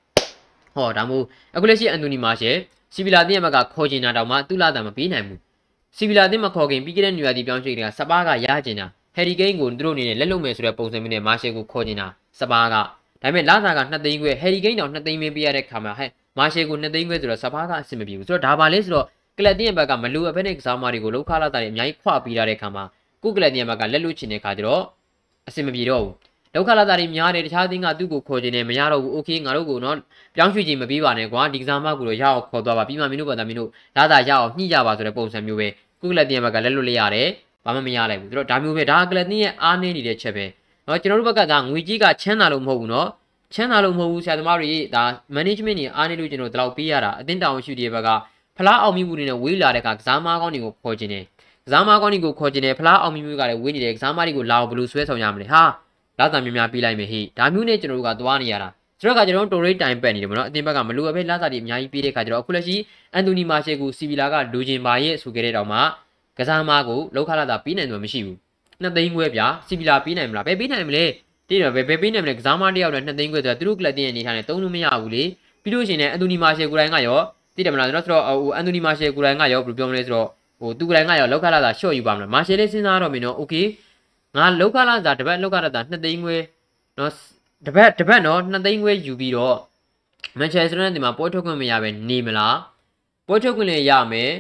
[0.74, 1.24] ဟောဒါမို့
[1.56, 2.56] အခုလက်ရှိအန်တိုနီမာရှယ်
[2.94, 5.40] စီဗီလာတီယမ်ဘက်ကခေါ်ချင်တာတောင်မှသူ့လာတာမပေးနိုင်ဘူး
[5.96, 12.06] စီဗီလာတင်မခေါ်ခင်ပြီးခဲ့တဲ့နွေရာသီပြောင်းရွှေ့တွေကစပါးကရကျင်တာဟယ်ရီကိန်းကိုသူတို့အနေနဲ့လက်လုံမယ်ဆိုတဲ့ပုံစံမျိုးနဲ့မာရှယ်ကိုခေါ်ကျင်တာ
[12.40, 12.82] စပါးကဒါ
[13.22, 19.06] ပေမဲ့လာသာက2သိန်းခွဲဟယ်ရီကိန်းတောင်2သိန်းမင်းပေးရတဲ့ခါမှာဟဲ့မာရှယ်ကို2သိန်းခွဲဆိုတော့စပါးကအဆင်မပြေဘူးဆိုတော့ဒါပါလေဆိုတော့
[19.38, 22.84] ကလပ်တင်ရဲ့ဘက်ကမလူအဖက်နဲ့ကစားမတွေကိုလောက်ခလာတာတွေအများကြီးခွပြီးရတဲ့ခါမှာ
[23.22, 24.82] ကုကလပ်တင်ရဲ့ဘက်ကလက်လွတ်ချင်တဲ့ခါကျတော့
[25.48, 26.14] အဆင်မပြေတော့ဘူး
[26.53, 29.95] လောက်ခလာတာတွေများတယ်တခြားသင်းကသူ့ကိုခေါ်ခြင်းနဲ့မရတော့ဘူးโอเคငါတို့ကိုတော့
[30.35, 35.67] ပြောင်းရွှေ့ခြင်းမပြီးပါနဲ့ကွာဒီကစားမကိုတော့ရအောင်ခေါ်သွားပါပြီးမှမင်းတို့ဘာသာမင်းတို့လာတာရအောင်ညှိကြပါဆိုတဲ့ပုံစံမျိုးပဲ
[36.01, 37.27] ကုကလတင်ဘက်ကလက်လွတ်လိုက်ရတယ်
[37.65, 40.45] ဘာမှမရလိုက်ဘူးသူတို့ဒါမျိုးပဲဒါကလတင်ရဲ့အားနည်းနေတဲ့ချက်ပဲ
[40.85, 43.07] เนาะကျွန်တော်တို့ဘက်ကဒါငွေကြီးကချမ်းသာလို့မဟုတ်ဘူးเนาะ
[43.53, 45.03] ချမ်းသာလို့မဟုတ်ဘူးဆရာသမားတွေဒါ
[45.35, 48.09] management တွေအားနည်းလို့ကျွန်တော်တို့ပေးရတာအတင်းတောင်ရှိတဲ့ဘက်က
[48.57, 51.23] ဖလားအောင်မြင်မှုတွေနဲ့ဝေးလာတဲ့အခါကစားမားကောင်းတွေကိုခေါ်ခြင်းတယ်
[51.65, 55.61] ကစားမားကောင်းတွေကိုခေါ်ခြင်းတယ်ဖလားအောင်မြင်မှုကလည်းဝေးနေတယ်ကစားမားတွေကိုလာအောင်ဘယ်လိုဆွဲဆောင်ရမလဲဟာ
[56.18, 58.68] လာတာများများပေးလိုက်မယ်ဟိဒါမျိုးနဲ့ကျွန်တော်တို့ကသွားနေရတာ
[59.00, 62.76] ကျွန်တော်ကကျွန်တော်တိုရိတ်တိုင်ပက်နေတယ်မနော်အတင်းဘက်ကမလိုအပ်ပဲလာတာတွေအများကြီးပေးတဲ့ခါကျတော့အခုလက်ရှိ
[63.14, 65.78] အန်တိုနီမာရှယ်ကိုစီဗီလာကလူကျင်ပါရဲ့ဆိုခဲ့တဲ့တောင်မှ
[66.38, 68.38] ကစားမကိုလောက်ခလာတာပေးနိုင်တယ်မရှိဘူး
[68.82, 71.04] နှစ်သိန်းခွဲပြစီဗီလာပေးနိုင်မလားပဲပေးနိုင်မလဲ
[71.48, 75.24] တိတော့ပဲပဲပေးနိုင်မလဲကစားမတယောက်နဲ့နှစ်သိန်းခွဲဆိုတာသူတို့ကလပ်တင်ရဲ့အနေထားနဲ့သုံးလို့မရဘူးလေ
[75.62, 77.20] ပြီးလို့ရှိရင်လည်းအန်တိုနီမာရှယ်ကိုယ်တိုင်ကရော
[77.56, 80.28] တိတယ်မလားကျွန်တော်ဆိုတော့ဟိုအန်တိုနီမာရှယ်ကိုယ်တိုင်ကရောဘယ်လိုပြောမလဲဆိုတော့
[80.60, 83.64] ဟိုသူကိုယ်တိုင်ကရောလောက်ခလာတာရှော့ယူပါမလားမာရှယ်လေးစဉ်းစားတော့မင်းတော့ okay
[84.36, 86.36] ငါလောက်ခလာသာတပတ်လောက်ခလာသာ2သိန်းခွဲ
[86.98, 87.10] နော်
[87.66, 89.58] တပတ်တပတ်နော်2သိန်းခွဲယူပြီးတော့
[90.38, 92.56] မန်ချက်စတာနဲ့ဒီမှာပွဲထုတ်ခွင့်မရပဲနေမလား
[93.26, 94.30] ပွဲထုတ်ခွင့်လည်းရမယ်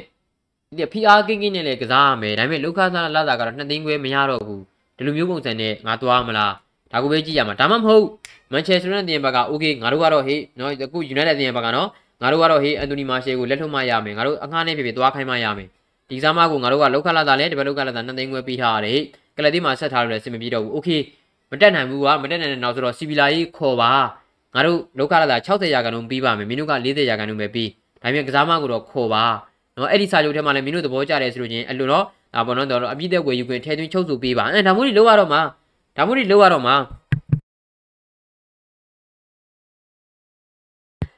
[0.76, 4.62] ဒီဖိအားကင်းကင်းနဲ့လည်းကစားရမယ်ဒါပေမဲ့လောက်ခလာလာသာကတော့2သိန်းခွဲမရတော့ဘူး
[4.96, 6.52] ဒီလိုမျိုးပုံစံနဲ့ငါသွားမလား
[6.92, 8.04] ဒါကိုပဲကြည့်ရမှာဒါမှမဟုတ်
[8.52, 11.88] မန်ချက်စတာနဲ့တင်ဘက်က okay ငါတို့ကတော့ဟေးနော်အခု United တင်ဘက်ကနော်
[12.22, 15.68] ငါတို့ကတော့ဟေးအန်တိုနီမာရှယ်ကိုလက်ထုတ်မှရမယ်ငါတို့အငှားနဲ့ဖြစ်ဖြစ်သွားခိုင်းမှရမယ်
[16.10, 19.00] ဒီစားမကိုငါတို့ကလောက်ခလာသာလဲဒီဘက်လောက်ခလာသာ2သိန်းခွဲပေးထားရတယ်
[19.36, 21.00] ကလပ်သေးမှာဆက်ထားလို့လည်းအဆင်မပြေတော့ဘူး။ Okay
[21.50, 23.90] မတက်နိုင်ဘူးကမတက်နိုင်တဲ့နောက်ဆိုတော့စီဗီလာကြီးခေါ်ပါ
[24.54, 27.68] ငါတို့လောက်ခရလာ60ရာခိုင်နှုန်းပြီးပါမယ်မင်းတို့က40ရာခိုင်နှုန်းပဲပြီး
[28.02, 29.24] ဒါပေမဲ့ကစားမကိုတော့ခေါ်ပါ
[29.76, 35.40] နော်အဲ့ဒီစာချုပ်ထဲမှာလည်းမင်းတို့သဘောကျတယ်ဆိုလို့ချင်းအလိုတော့ဒါပေါ်တော့တော့အပြည့်သက်ဝယ်ယူခွင့်ထဲသွင်းချုပ်ဆိုပေးပါအဲဒါမို့လို့လောက်ရတော့မှာ
[35.96, 36.76] ဒါမို့လို့လောက်ရတော့မှာ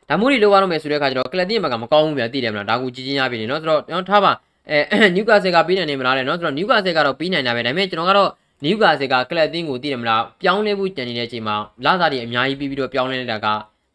[0.09, 4.33] ဒါမို့လို့လောက်ရတော့မယ်ဆိုတဲ့အခါကျတော့ကလပ်တင်းဘက်ကမကောင်းဘူးဗျာသိတယ်မလားဒါကိုကြီးကြီးရပြီနော်ဆိုတော့ကျွန်တော်ထားပါ
[4.71, 8.31] အဲနျူကာဆယ်ကပြီးနိုင်နေမလားလဲနော်ဆိုတော့နျူကာဆယ်ကတော့ပြီးနိုင်တာပဲဒါပေမဲ့ကျွန်တော်ကတော့
[8.65, 13.47] နျူကာဆယ်ကကလပ်တင်ကိုသိတယ်မလားပြောင်းလဲဖို့ကြံနေတဲ့အချိန်မှာလာစာတွေအများကြီးပြီးပြီးတော့ပြောင်းလဲနေတာက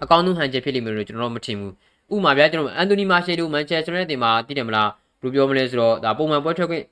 [0.04, 1.74] အကောင်းဆုံးဟန်ချက်ဖြစ်လိမ့်မယ်လို့ကျွန်တော်တို့မထင်ဘူး
[2.14, 4.90] ဥမာဗျာကျွန်တော်အန်တိုနီမာရှေတို့မန်ချက်စတာနဲ့တင်မှာသိတယ်မလား
[5.22, 6.86] ဘယ်လိုပြောမလဲဆိုတော့ဒါပုံမှန်ပွဲထွက်ခွင့်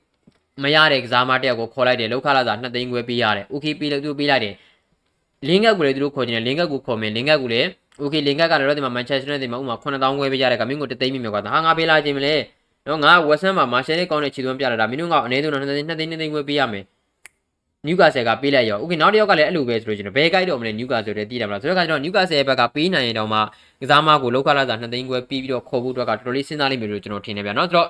[0.62, 4.54] မရတဲ့ကစားမတယောက်ကိုခေါ်လိုက်တယ်လောက်ခလာစာ2သိန်းခွဲပေးရတယ်။ Okay ပေးလို့သူပေးလိုက်တယ်။
[5.48, 7.66] လင်းကက်ကိုလည်းသူတို့ခေါ်နေတယ်လင်းကက်ကိုခေါ်မယ်လင်းကက်ကိုလည်း
[8.02, 12.34] Okay လင်းကက်ကလည်းတော့ဒီမှာမန်ချက်စတာနဲ့တင်မှာဥမာ9000ခွဲပေးရတဲ့ကမင်းကို3သိန်းမြင်မြတ်ကွာ။ဟာငါပေးလာခြင်းမလဲ။
[12.86, 16.84] နော်ငါဝက်ဆန်မှာမာရှယ်လေးကောင်းတဲ့ခြေသွင်းပြလာတာမင်းတို့ကအနည်းဆုံး2သိန်း2သိန်း2သိန်းခွဲပေးရမယ်။
[17.86, 23.38] နျူကာဆယ်ကပေးလိုက်ရော။ Okay နောက်တစ်ယောက်ကလည်းအဲ့လိုပဲဆိုလို့ကျွန်တော်ဘယ်ကြိုက်တော့မလဲနျူကာဆယ်တဲ့တည်တယ်မလား။ဆိုတော့ကကျွန်တော်နျူကာဆယ်ဘက်ကပေးနိုင်ရင်တော့မှ
[23.80, 27.88] ကစားမကိုလောက်ခလာစာ2သိန်းခွဲပြီးပြီးတော့ခေါ်ဖို့အတွက်ကတော်တော်လေးစဉ်းစားလိမ့်မယ်လို့ကျွန်တော်ထင်နေဗျာနော်။ဆိုတော့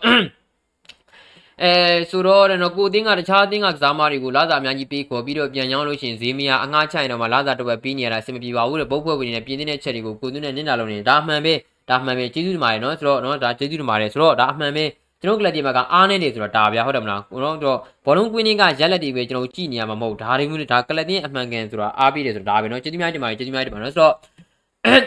[1.63, 1.73] အဲ
[2.11, 11.55] ဆိုတော့တော့ကိုအတင်းကတခြားအတင်းကကစားမတွေကိုလာစာအများကြီးပေးခေါ်ပြီးတော့ပြန်ရောင်းလို့ရှိရင်ဈေးမရအငှားချိုင်တော့မှလာစာတစ်ဝက်ပြီးနေရတာအဆင်မပြေပါဘူးတဲ့ပုတ်ဖွဲ့ဝင်နေတဲ့ပြင်းနေတဲ့ချက်တွေကိုကိုသွင်းနဲ့နင်းတာလုံးနေဒါအမှန်ပဲ
[11.91, 14.85] ဒါအမှန်ပဲကျေးဇူးတင်ပါတယ်နော်ဆိုတော့နော်ဒါကျေးဇူးတင်ပါတယ်ဆိုတော့ဒါအမှန်ပဲ
[15.23, 24.15] ကျွန်တော်ကလပ်တီမှာကအားနေနေဆိုတော့ဒါဗျာဟုတ်တယ်မလားကျွန်တော်တို့ဘောလုံးကွင်းင်းကရက်လက်တီပဲကျွန်တော်ကြည့်နေရမှာမဟုတ်ဒါတွေမျိုးဒါကလပ်တင်းအမှန်ကန်ဆိုတာအားပြီးတယ်ဆိုတော့ဒါပဲနော်ကျေးဇူးများတင်ပါတယ်ကျေးဇူးများတင်ပါတယ်ဆိုတော့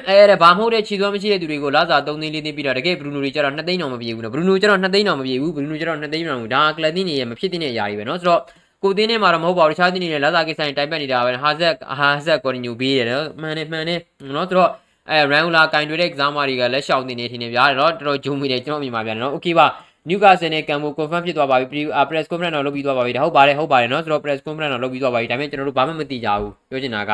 [0.10, 8.42] အဲ့ဒါဘာမဟုတ်တဲ့ခြေသွမ်းမရှိတဲ့သူတွေကိုလာစား3သိန်း4သိန်းပြီးတော့တကယ်ဘရူနိုတွေကျတော့2သိန်းတော့မပြေဘူးနော်ဘရူနိုကျတော့2သိန်းတော့မပြေဘူးဘရူနိုကျတော့2သိန်းတော့မပြေဘူးဒါကလပ်တင်းနေရမဖြစ်တဲ့အရာတွေပဲနော်ဆိုတော့
[8.84, 14.00] ကိုသင်းနဲ့မှာတော့မဟုတ်ပါဘူးတခြားသင်းတွေလည်းလာစားကိစ္စတွေတိုင်ပတ်နေတာပဲဟာဇက်ဟာဇက်ကော်နီညူပေးတယ်နော်မှန်တယ်မှန်တယ်
[14.36, 14.70] နော်ဆိုတော့
[15.11, 19.67] အဲရန်ဂူလာကင်တွေတဲ့ကစားမတွေကလက်ရှောင်နေနေထင်နေဗျာနော်တော်တော်ဂျုံမိတယ်ကျွန်တော်မြင်ပါဗျာနော်โอเคပါ
[20.09, 27.13] နျူကာဆယ်နဲ့ကမ်ဘို confirm ဖြစ်သွားပါပြီ press conference တော့လုပ်ပြီးသွားပါပြီဒါဟုတ်ပါတယ်ဟုတ်ပါတယ်နော်ဆိုတော့ press conference တော့လုပ်ပြီးသွားပါပြီဒါပေမဲ့ကျွန်တော်တို့ဘာမှမသိကြဘူးပြောချင်တာက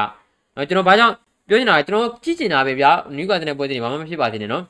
[0.57, 1.14] နော်ကျွန်တော်ဘာကြောင့်
[1.49, 4.62] ပြောချင်တာကကျွန်တော်ကြည့်ချင်တာပဲဗျာနျူကာဆယ်နဲ့ပွဲစဉ်တွေဘာမှမဖြစ်ပါသေးနဲ့နော်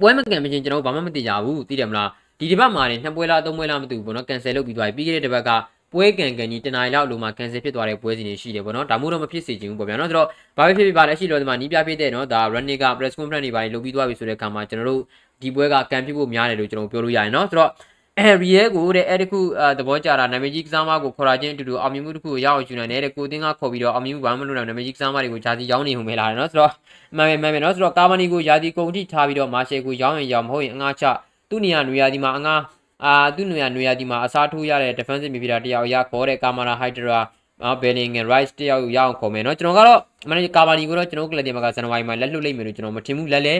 [0.00, 2.08] ပွဲမကန်မချင်းကျွန်တော်ဘာမှမသိကြဘူးသိတယ်မလား
[2.38, 5.50] ဒီတစ်ပတ်မှာနေနှစ်ပွဲလားသုံးပွဲလားမသိဘူးပေါ့နော် cancel လုပ်ပြီးသွားပြီပြီးခဲ့တဲ့တစ်ပတ်က
[5.93, 10.27] ပွဲကန်ကန်ကြီးတနားရီလောက်လုံးမှာ cancel ဖြစ်သွားတဲ့ပွဲစဉ်တွေရှိတယ်ပေါ့နော်ဒါမှမဟုတ်မဖြစ်စေချင်ဘူးပေါ့ဗျာနော်ဆိုတော့
[10.57, 15.01] ဘာပဲဖြစ်ဖြစ်ပါလဲရှိလို့ဒီမှာနီးပြဖြစ်တဲ့နော်ဒါ running က press conference တွေပါလုပ်ပြီးသွားပြီဆိုတဲ့အခါမှာကျွန်တော်တို့
[15.41, 17.71] ဒီပွဲကကန်ဖြစ်ဖို့များတယ်လို့ကျွန်တော်ပြောလို့ရရင်နော်ဆိုတော့
[18.17, 19.39] အဲရီရဲကိုတဲ့အဲ့တခု
[19.79, 26.71] သဘောကြတာနာမည်ကြီးကစားမကိုခေါ်လာခြင်းအတူတူအောင်မြင်မှုတစ်ခုကိုရအောင်ယူနိုင်တယ်တဲ့ကိုတင်းကခေါ်ပြီးတော့အောင်မြင်မှုဘာမှမလုပ်နိုင်နာမည်ကြီးကစားမတွေကိုဂျာစီရောင်းနေုံပဲလာတယ်နော်ဆိုတော့
[27.17, 31.05] မှန်ပဲမှန်ပဲနော်ဆိုတော့ကာမနီကိုယာဒီကုန်ထိထားပြီးတော့မာရှယ်ကိုရောင်းရင်ရောင်းမဟုတ်ရင်အငှားချ
[31.49, 32.61] သူ့နေရာနွေရာဒီမှာအငှား
[33.05, 37.19] အာသူ့နေရာနွေရာဒီမှာအစားထိုးရတဲ့ defensive midfielder တယောက်ရခေါ်တဲ့ကာမာနာဟိုက်ဒရာ
[37.61, 43.55] နော်ဘယ်လင်ငယ် rice တယောက်ရအောင်ခေါ်မယ်နော်ကျွန်တော်ကတော့မန်ကာမာနီကိုတော့ကျွန်တော်ကလပ်တင်မှာကဇန်နဝါရီမှာလက်လွတ်လိုက်မယ်လို့ကျွန်တော်မထင်ဘူးလက်လဲ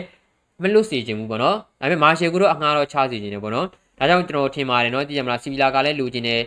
[0.62, 3.68] မလွတ်စေချင်ဘူးပေါ့နော်ဒါပေမဲ့မာရှယ်ကိုတော့အငှားတော့ချစေချင်တယ်ပေါ့နော်
[4.00, 6.42] ဒါကြောင့်ကျွန်တော်ထင်ပါတယ်နော်ကြည့်ရမလားစီဗီလာကလည်းလူချင်းတယ်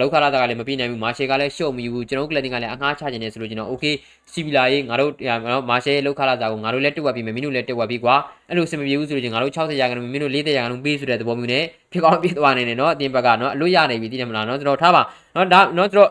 [0.00, 3.94] လောက်ခလာတာကလည်းမပြေနိုင်ဘူးမာရှယ်ကလည်းရှော့မီဘူးကျွန်တော်ကလတင်ကလည်းအငှားချခြင်းနေဆိုလို့ကျွန်တော် okay
[4.32, 5.10] စီဗီလာရေးငါတို့
[5.50, 8.14] နော်မာရှယ်လောက်ခလာတာကိုငါတို့လည်းတက်ဝက်ပြီးမယ်မင်းတို့လည်းတက်ဝက်ပြီးကွာ
[8.48, 15.02] အဲ့လိုစင်မပြေဘူးဆိုလို့ကျွန်တော်တို့60ရာခိုင်နှုန်းမင်းတို့40ရာခိုင်နှုန်းပေးဆိုတဲ့သဘောမျိုးနဲ့ဖြစ်ကောင်းဖြစ်သွားနိုင်တယ်နော်အတင်းဘက်ကနော်အလွတ်ရနိုင်ပြီသိတယ်မလားနော်ကျွန်တော်ထားပါ
[15.36, 16.10] နော်ဒါနော်ကျွန်တော်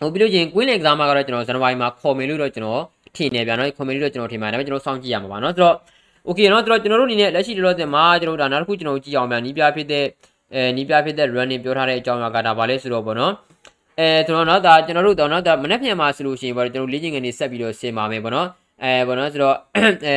[0.00, 2.82] ဟိုပြီးလို့ချင်းကွင်းလင်ကစားမှာကတော့ကျွန်တော်ဇန်နဝါရီမှာခေါ်မယ်လို့တော့ကျွန်တော်
[3.16, 5.76] ထင်နေပြန်နော်ခေါ်မယ်လို့တော့ကျွန်တော်ထင်ပါတယ်ဒါပေမဲ့ကျွန်တော်စောင့်ကြည့်ရမှာပါနော်ဆိုတော့
[6.28, 10.04] okay နော်ဆိုတော့ကျွန်တော်တို့အနေနဲ့လက်ရှိလောလောဆယ်မှာကျွန်တော်တို့ဒါနောက်တစ်ခုကျွန်တော်ကြည့်အောင်ပြန်နီးပြဖြစ်တဲ့
[10.54, 13.32] အဲနီးပြဖြစ်တဲ့ running ပြောထားတဲ့အကြောင်းအရာကဒါပါလဲဆိုတော့ဗောနော်
[14.00, 18.48] အဲကျွန်တော်တော့ဒါကျွန်တော်တို့တော့နော်ဒါမနေ့ပြန်မှာဆိုလို့ရှိရင်ဗောကျွန်တော်လေ့ကျင့်ခန်းတွေဆက်ပြီးတော့ဆင်ပါမယ်ဗောနော်
[18.82, 20.16] အဲဗောနော်ဆိုတော့အဲ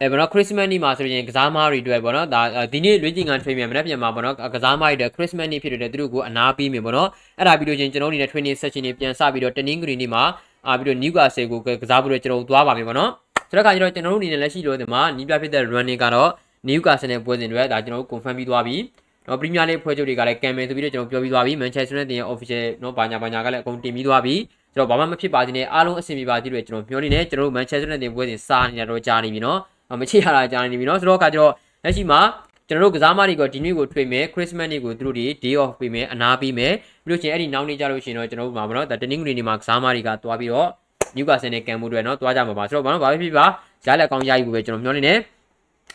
[0.00, 10.24] အဲဗောနော် Christmas နေ့မှာဆိုရင်ကစားမားတွေအတွက်ဗောနော်ဒါဒီနေ့လေ့ကျင့်ခန်း training မနေ့ပြန်မှာဗောနော်ကစားမားတွေအတွက် Christmas နေ့ဖြစ်တဲ့သူတို့ကိုအနာပေးမယ်ဗောနော်အဲ့ဒါပြီးတော့ချင်းကျွန်တော်တို့အနေနဲ့ training session တွေပြန်စပြီးတော့ training green နေ့မှာ
[10.68, 13.10] အာပြီးတော့ Newcastle ကိုကစားဖို့တော့ကျွန်တော်တို့သွားပါမယ်ဗောနော်
[13.48, 16.30] ဆိုတော့ခါကျတော့ကျွန်တော်တို့အနေနဲ့လက်ရှိလို့ဒီမှာနီးပြဖြစ်တဲ့ running ကတော့
[16.68, 18.76] Newcastle နဲ့ပွဲစဉ်တွေဒါကျွန်တော်တို့ confirm ပြီးသွားပြီ
[19.28, 24.34] နော် Premier League ဖွဲ့ချုပ်တွေကလည်း campaign ဆိုပြီးတော့ကျွန်တော်ပြောပြီးသွားပြီ Manchester United ရဲ့ official နော်ဘာညာဘာညာကလည်းအကုန်တင်ပြီးသွားပြီ
[24.72, 29.58] ဆိုတော့ဘာမှမဖြစ်ပါသေးနဲ့အားလုံးအဆင်ပြေပါသေးတယ်ကျွန်တော်ပြောနေတယ်ကျွန်တော်တို့ Manchester United ပွဲစဉ်စားနေတာတော့ကြားနေပြီနော်
[30.00, 31.52] မချစ်ရတာကြားနေပြီနော်ဆိုတော့ခါကျတော့
[31.84, 32.20] လက်ရှိမှာ
[32.68, 36.72] ကျွန်တော်တို့ကစားမတွေကဒီနေ့ကိုထွေမယ် Christmas နေ့ကိုသူတို့တွေ day off ပေးမယ်အနာပေးမယ်
[37.06, 40.68] ပြီးလို့ချင်းအဲ့ဒီနောက်နေ့ကြလို့ရှိရင်တော့ကျွန်တော်တို့မှာမနော်တနင်္ဂနွေနေ့မှာကစားမတွေကတွားပြီးတော့
[41.16, 43.46] Newcastle နဲ့ကန်မှုတွေနော်တွားကြမှာပါဆိုတော့ဘာလို့ဘာဖြစ်ပါ
[43.86, 45.18] ရလက်ကောင်းရယူပဲကျွန်တော်ပြောနေတယ်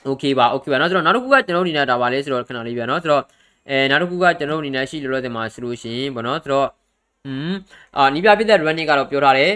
[0.07, 3.23] โอเคပါโอเคပါเนาะဆိုတော့နောက်တစ်ခုကကျွန်တော်အနေနဲ့ဒါပါလဲဆိုတော့ခဏလေးပြเนาะဆိုတော့
[3.69, 6.69] အဲနောက်တစ်ခုကကျွန်တော်အနေနဲ့ရှိလို့လို့ဒီမှာဆိုလို့ရှိရင်ဗောနော်ဆိုတော့
[7.27, 7.55] อืม
[7.97, 9.53] အာနီးပြပြတဲ့ running ကတော့ပြောထားတယ်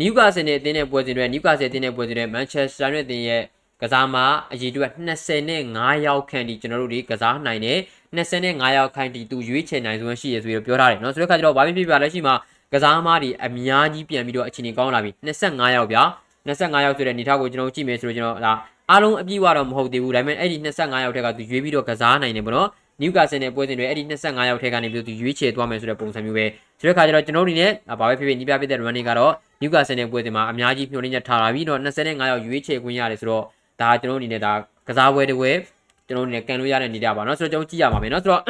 [0.00, 3.42] နျူကာဆယ်နဲ့အသင်းနဲ့ပွဲစဉ်တွေနျူကာဆယ်အသင်းနဲ့ပွဲစဉ်တွေမန်ချက်စတာနဲ့အသင်းရဲ့
[3.82, 4.16] ကစားမ
[4.52, 4.90] အရေးအတွက်
[5.44, 7.78] 25ရောက်ခန့်ဒီကျွန်တော်တို့ဒီကစားနိုင်တယ်
[8.16, 12.34] 25ရောက်ခန့်ဒီသူရွေးချယ်နိုင်စွမ်းရှိရဆိုပြီးပြောထားတယ်เนาะဆိုတဲ့ခါကျတော့ဘာဖြစ်ဖြစ်ပါလဲရှိမှာ
[12.72, 15.10] ကစားမတွေအများကြီးပြန်ပြီးတော့အခြေအနေကောင်းလာပြီ
[15.42, 16.02] 25ရောက်ဗျာ
[16.48, 18.52] 25ရောက်ဆိုတဲ့အနေထားကိုကျွန်တော်ကြည့်မယ်ဆိုတော့ကျွန်တော်ဒါ
[18.90, 22.68] အားလုံးအပြည့်ဝတော့မဟုတ်သေးဘူးဒါပေမဲ့အဲ့ဒီ25ရောက်ထက်ကသူရွေးပြီးတော့ကစားနိုင်တယ်ပေါ့နော်
[23.02, 26.44] နျူကာဆယ်နဲ့ပွဲစဉ်တွေအဲ့ဒီ25ရောက်ထဲကနေပြီးသူရွေးချယ်သွားမယ်ဆိုတဲ့ပုံစံမျိုးပဲ
[26.78, 33.44] ဆိုတဲ့ခါကျတော့ကျွန်တော်တို့အနေနဲ့ဘာပဲဖြစ်ဖြစ်ညီပြဖြစ်တဲ့ running ကတော့နျူကာဆယ်နဲ့ပွဲစဉ်မှာအများကြီးမျှော်လင့်ချက်ထားလာပြီးတော့25ရောက်ရွေးချယ်ခွင့်ရတယ်ဆိုတော့
[33.80, 34.52] ဒါကျွန်တော်တို့အနေနဲ့ဒါ
[34.88, 35.50] ကစားပွဲတွေ
[36.06, 38.42] ကျွန်တော်တို့အနေနဲ့ကန်လို့ရတဲ့နေရာပါเนาะဆိုတော့ကျွန်တော်ကြည့်ရပါမယ်เนาะဆိုတော့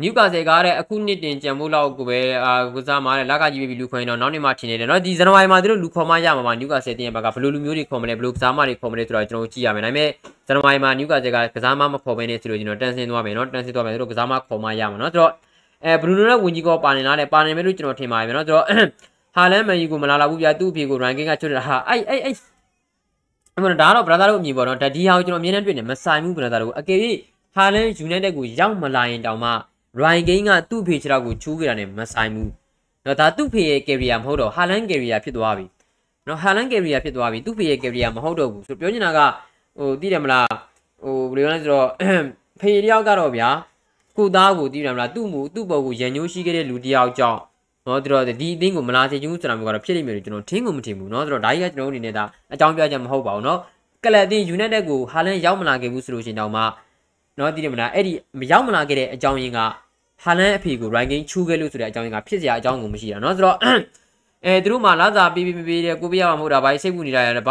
[0.00, 10.08] နျူကာဆယ်ကားတဲ့အခုနှစ်တင်ကြံဖို့လောက်ကိုပဲအာကစားမှာတဲ့လက်ကကြီးပြီလူခွင်တော့နောက်နေ့မှထင်နေတယ်เนาะဒီဇန်နဝါရီမှာသူတို့လူခေါ်မှရမှာမှာနျူကာဆယ်တင်ရဲ့ဘက်ကဘယ်လိုလူမျိုးတွေခေါ်မလဲဘယ်လိုကစားမတွေခေါ်မလဲဆိုတော့ကျွန်တော်ကြည့်ရမယ်ဒါပေမဲ့
[10.46, 15.32] ဇန်နဝါရီမှာနျူကာဆယ်ကကစားမမခေါ်ဘဲနေဆိုလို့ကျွန်တော်တန်ဆင်းသွားမယ်เนาะတန်ဆင်းသွားမယ်သူတို့ကစားမခေါ်မှရမှာเนาะဆိုတော့
[15.84, 18.66] အဲဘရူနိုနဲ့ဝင်ကြီးကောပါနေလားတဲ့ပါနေမယ်လို့ကျွန်တော်ထင်ပါတယ်เนาะဆိုတော့
[19.36, 22.34] ဟာလန်မန်ယူကိုမလာလာဘူးဗျာသူ့အဖေကို ranking ကချွတ်တာဟာအဲ့အဲ့အဲ့
[23.56, 26.98] အမှန်ဒါတော့ brother တို့အမြင်ပေါ့နော်ဒါဒီဟာကိုကျွန်တော်အမြင်နဲ့တွေ့နေမဆိုင်ဘူး brother တို့အကယ်၍
[27.54, 29.50] ဟာလန် United ကိုရောက်မလာရင်တောင်မှ
[30.00, 32.48] Ryan Kane ကသူ့ဖေခြေထောက်ကိုချူးခဲ့တာနဲ့မဆိုင်ဘူး။
[33.04, 35.66] နော်ဒါသူ့ဖေရဲ့ career မဟုတ်တော့ Haaland career ဖြစ်သွားပြီ။
[36.26, 39.20] နော် Haaland career ဖြစ်သွားပြီသူ့ဖေရဲ့ career မဟုတ်တော့ဘူးဆိုပြောချင်တာက
[39.78, 40.46] ဟိုသိတယ်မလား
[41.02, 41.88] ဟိုဘယ်လိုလဲဆိုတော့
[42.60, 43.48] ဖေတယောက်ကတော့ဗျာ
[44.16, 47.40] ကိုသားကိုသိတယ်မလားသူ့မူသူ့ဘော်ကိုရန်ညိုးရှိခဲ့တဲ့လူတယောက်ကြောင့်
[47.86, 53.58] နော်တို့တော့ဒီအသင်းကိုမလာစေချင်ဘူးဆိုတာမျိုးကတော့ဖြစ်လိမ့်မယ်လို့ကျွန်တော်ထင်ကိုမထင်ဘူးเนาะဆိုတော့ဒါကြီးကကျွန်တော်အနေနဲ့ဒါအကြောင်းပြချက်မဟုတ်ပါဘူးเนาะ
[54.04, 56.62] ကလပ်အသင်း United ကိုဟာလန်ရောက်မလာခဲ့ဘူးဆိုလို့ရှိရင်တော့မှ
[57.36, 59.60] เนาะသိတယ်မလားအဲ့ဒီမရောက်မလာခဲ့တဲ့အကြောင်းရင်းက
[60.24, 63.56] ဟာလန်အဖေကို ranking ချူးခဲ့လို့ဆိုတဲ့အကြောင်းရင်းကဖြစ်စရာအကြောင်းကိုမရှိတာเนาะဆိုတော့
[64.46, 67.42] အဲသူတို့မှလာစာပေးပေးပေးတဲ့ကိုပြရမှာမဟုတ်တာဘာစိတ်ပူနေတာရဒါ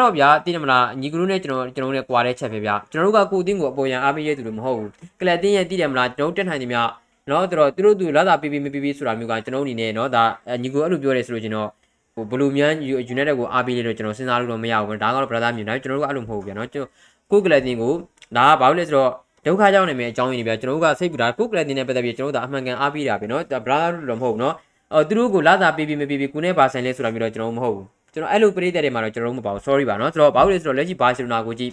[0.00, 6.88] တော့ဗျာသိတယ်မလားညီကလူနဲ့ကျွန်တော်ကျွန်တော်နဲ့ကွာတဲ့ချက်ပဲဗျာကျွန်တော်တို့ကကိုအတင်းကိုအပေါ်ရန်အားပေးရသူတွေမဟုတ်ဘူးကလပ်တင်းရဲ့သိတယ်မလားကျွန်တော်တက်နိုင်တယ်များ
[7.30, 10.24] နော်သူတို့သူတို့သူလာတာပြီးပြီးမပြီးပြီးဆိုတာမျိုးကကျွန်တော်အနေနဲ့နော်ဒါ
[10.62, 11.68] ညီကိုအဲ့လိုပြောရဲဆိုလို့ကျွန်တော်
[12.14, 12.72] ဟိုဘလူးမြန်
[13.12, 16.90] United ကိုအားပေးလို့ကျွန်တော်စဉ်းစားလို့တော့မရဘူးဒါကတော့ brother မျိုးနော်ကျွန်တော်တို့ကအဲ့လိုမဟုတ်ဘူးဗျာနော်ကျွန်တော်
[17.30, 17.92] ကိုကလတင်ကို
[18.36, 19.10] ဒါကဘာလို့လဲဆိုတော့
[19.45, 24.55] ဒုက္ခကြောင့်နေမယ်အကြောင်းရင်းတွေဗျာကျွန်တော်တို့ကစိတ်ပူတာကိုကလတင်နဲ့ပတ်သက်ပြီးကျွန်တော်တို့ကအမှန်ကန်အားပေးတာပဲနော်ဒါ brother တို့တော့မဟုတ်ဘူးနော်
[24.93, 31.71] အော်သူတို့ကိုလာတာပြီးပြီးမပြီးပြီးကိုနဲ့ပါဆိုင်လဲဆိုတာမျိုးတော့ကျွန်တော်မဟုတ်ဘူးကျွန်တော်အဲ့လိုပရိသတ်တွေမှာတော့ကျွန်တော်တို့မပါဘူး sorry ပါနော်ဆိုတော့ဘာလို့လဲဆိုတော့လက်ရှိဘာစီလိုနာကိုကြည့်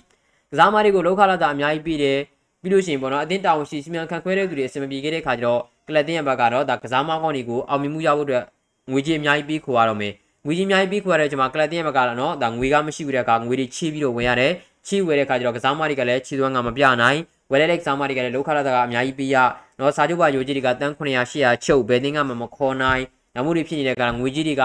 [0.51, 2.19] ကစားမတွေကိုလောက်ခလာတာအများကြီးပြီးတယ်
[2.63, 8.45] ပြီးလို့ရှိရင်ပေါ့နော်အတင်းတောင်ရှိစီမံခန့်ခွဲတဲ့သူတွေအဆင်မပြေခဲ့တဲ့ခါကျတော့ကလပ်တင်ရဘက်ကတော့ဒါကစားမကောင်းတွေကိုအောင်မြင်မှုရဖို့အတွက်
[8.91, 10.13] ငွေကြေးအများကြီးပြီးခေါ်ရတော့မယ်
[10.47, 14.53] ငွေကြီးအများကြီးပြီးခေါ်ရတဲ့ချိန်မှာကလပ်တင်ရဘက်ကတော့နော်ဒါငွေကမရှိဘူးတဲ့အခါငွေတွေချီးပြီးတော့ဝင်ရတယ်
[14.87, 17.19] ချီးဝယ်တဲ့ခါကျတော့ကစားမတွေကလည်းချီးသွမ်းကမပြနိုင်
[17.51, 19.37] ဝယ်တဲ့ကစားမတွေကလည်းလောက်ခလာတာကအများကြီးပြီးရ
[19.79, 23.03] နော်စာချုပ်ပါရိုကြီးတွေကတန်း900 800ချုပ်ဘယ်တင်းကမှမခေါ်နိုင်
[23.35, 24.63] နောက်မှုတွေဖြစ်နေတဲ့ကငွေကြီးတွေက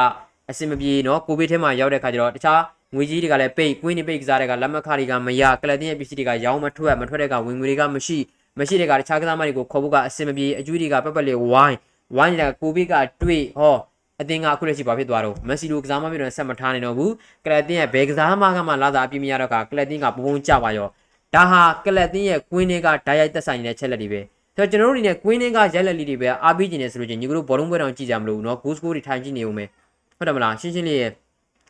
[0.50, 2.62] အဆင်မပြေနော်ကိုဗစ်ထဲမှာရောက်တဲ့ခါကျတော့တခြား
[2.96, 8.18] ငွေကြီးတွေကလည်းပိတ်ကွင်းနေပိတ်ကစားတဲ့ကလက်မခါတွေကမရကလပ်တင်ရဲ့ပစ္စည်းတွေကရောင်းမထွက်မထွက်တဲ့ကဝင်ငွေတွေကမရှိ
[8.60, 11.78] မရှိတဲ့ကတခြားကစားမတွေကိုခေါ်ဖို့ကအဆင်မပြေအကျွေးတွေကပက်ပက်လေးဝိုင်း
[12.16, 13.78] ဝိုင်းနေတာကိုဗစ်ကတွေ့ဟော
[14.22, 17.14] အတင်းကအခုလက်ရှိဘာဖြစ်သွားတော့မက်ဆီလိုကစားမမျိုးတော့ဆက်မထားနိုင်တော့ဘူး
[17.46, 20.88] ကလပ်တင်ရဲ့ဘယ်ကစားမကမှလာတာအပြည့်မရတော့ကကလပ်တင်ကပုံပုံကြပါရော
[21.35, 24.21] ဒါဟာကလပ်တင်ရဲ့ကွင်းတွေကဓာတ်ရိုက်သက်ဆိုင်နေတဲ့ချက်လက်တွေပဲ
[24.57, 29.69] ဆိုတော့ကျွန်တော်တို့အနေနဲ့ကွင်းတွေကရက်လက်လေးတွေပဲအားပေးနေတယ်ဆိုလို့ချင်းညီတို့ဘောလုံးပွဲတောင်ကြည့်ကြမလို့နော်ဂိုးစကိုးတွေထိုင်ကြည့်နေဦးမယ်
[30.17, 31.13] ဟုတ်တယ်မလားရှင်းရှင်းလေးရဲ့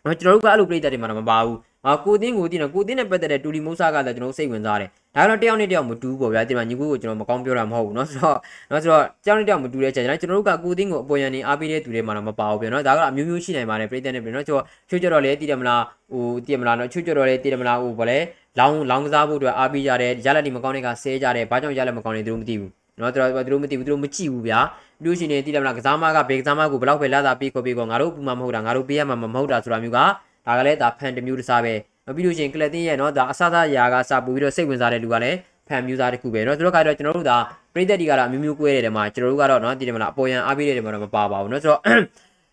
[0.02, 8.36] ကျွန်တော်တို့ကအဲ့လိုပြိတ္တတွေမှာတော့မပါဘူးအာကိုတင်းကိုတင်းတော့ကိုတင်းနဲ့ပတ်သက်တဲ့တူလီမိုးစားကလည်းကျွန်တော်စိတ်ဝင်စားတယ်ဒါကတော့တယောက်နဲ့တယောက်မတူဘူးပေါ့ဗျာဒီမှာညီကိုကိုကျွန်တော်မကောင်းပြောတာမဟုတ်ဘူးเนาะဆိုတော့
[8.68, 18.18] เนาะဆိုတော့တယောက်နဲ့တယောက်မတူတဲ့ချက်ကျွန်တော်တို့ကကိုတင်းကိုအပေါ်ယံနေအားပေးတဲ့သူတွေမှာတော့မပါဘူးဗျာเนาะဒါကတော့အမျိုးမျိုးရှိနိုင်ပါတယ်ပြိတ္တနဲ့ပြเนาะကျွန်တော်ချိုးကြတော့လေတည်တယ်မလားဟိုတည်မလားเนาะချိုးကြတော့လေတည်တယ်မလားဟိုဗောလေ
[18.58, 23.18] လောင်းလောင်းကစားဖို့အတွက်အားပေးကြတယ်ရလက်ဒီမကောင်းတဲ့ကဆဲကြတယ်ဘာကြောင့်ရလက်မကောင်းနေသူတို့မသိဘူးเนาะသူ
[23.52, 24.60] တို့မသိဘူးသူတို့မကြည့်ဘူးဗျာ
[25.02, 29.98] ပြီးရှင်နေတည်တယ်မလားကစားမကဘေကစားမကိုဘယ်လောက်ပဲလာတာပေးခေါ်ပေးခေါ်ငါတို့ပူမှာမဟုတ်တာငါတို့ပေးရမှာမဟုတ်တာဆိုတာမျိုးက
[30.46, 31.74] ဒါကလည်းဒါဖန်တမျိုးတစ်စားပဲ
[32.16, 35.36] ပြီးလို့ရှိရင်ကလတင်ရဲ့เนาะဒါအစသာရာကစပူပြီးတော့စိတ်ဝင်စားတဲ့လူကလည်း
[35.68, 37.38] ဖန်မျိုးသားတစ်ခုပဲเนาะသူတို့ကတော့ကျွန်တော်တို့ဒါ
[37.74, 41.80] ပရိသတ်တွေကတော့အမျိုးမျိုးကွဲတဲ့တဲမှာကျွန်တော်တို့ကတော့เนาะဒီတယ်မလားအပေါ်ယံအားပေးတဲ့တဲမှာတော့မပါပါဘူးเนาะဆိုတော့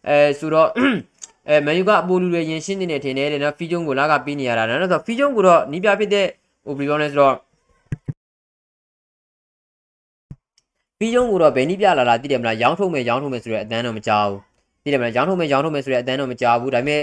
[0.08, 0.70] အဲဆိုတော့
[1.49, 6.27] အဲမန်ယူကအပိုလူတွေရင်ရှင်းနေတယ်ထင်တယ်တဲ့နော်ဖီဂျုံကိုလာကပေးနေရတာနော်ဆိုတော့ဖီဂျုံကတော့နီးပြဖြစ်တဲ့
[6.65, 7.35] ဟိုဘယ်ပြောလဲဆိုတော့
[10.99, 14.41] ဖီဂျုံကတော့ဘယ်နီးပြလာလာသိတယ်မလားရောင်းထုတ်မယ်ရောင်းထုတ်မယ်ဆိုတဲ့အတန်းတော့မကြောက်ဘူး
[14.85, 17.03] သိတယ်မလားရောင်းထုတ်မယ်ရောင်းထုတ်မယ်ဆိုတဲ့အတန်းတော့မကြောက်ဘူးဒါပေမဲ့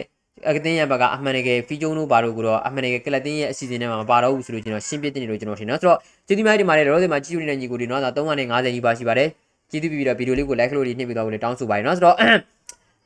[0.50, 9.30] အကတင်းရဲ့ဘက်ကအမှန်တကယ်ဖီဂျုံတို့ဘာတို့ကတော့အမှန်တကယ်ကလတင်းရဲ့အစီအစဉ်ထဲမှာမပါတော့ဘူးဆိုလို့ကျွန်တော်ရှင်းပြတင်နေလို့ကျွန်တော်ထင်နော်ဆိုတော့ကျေးဇူးများဒီမှာလည်းတော့ဒီမှာကြည့်ရတဲ့ညီကိုတွေနော်ဒါ350ကြီးပါရှိပါတယ်
[9.72, 12.18] ကျေးဇူးပြုပြီးတော့ဗီဒီယိုလေးကို like လို့ညှိပြီးတော့လည်းတောင်းဆိုပါတယ်နော်ဆိုတော့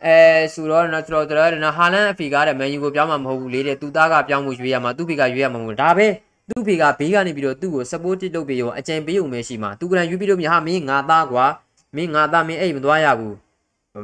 [0.06, 0.18] အဲ
[0.54, 6.08] ဆိုတော့နော်ဆိုတော့တော်တော်နော်ဟာလန်အဖီကားတဲ့မန်ယူကိုပြောင်းမှာမဟုတ်ဘူးလေတဲ့သူသားကပြောင်းမှုရွေးရမှာသူ့ဖီကရွေးရမှာမဟုတ်ဒါပဲ
[6.50, 11.46] သူ့ဖီကဘေးကနေပြီးတော့သူ့ကို support လုပ်ပြီးရောအကြံပေးုံပဲရှိမှာသူကလည်းရွေးပြီးတော့မြဟာမင်းငါသားကွာ
[11.96, 13.36] မင်းငါသားမင်းအဲ့မသွားရဘူး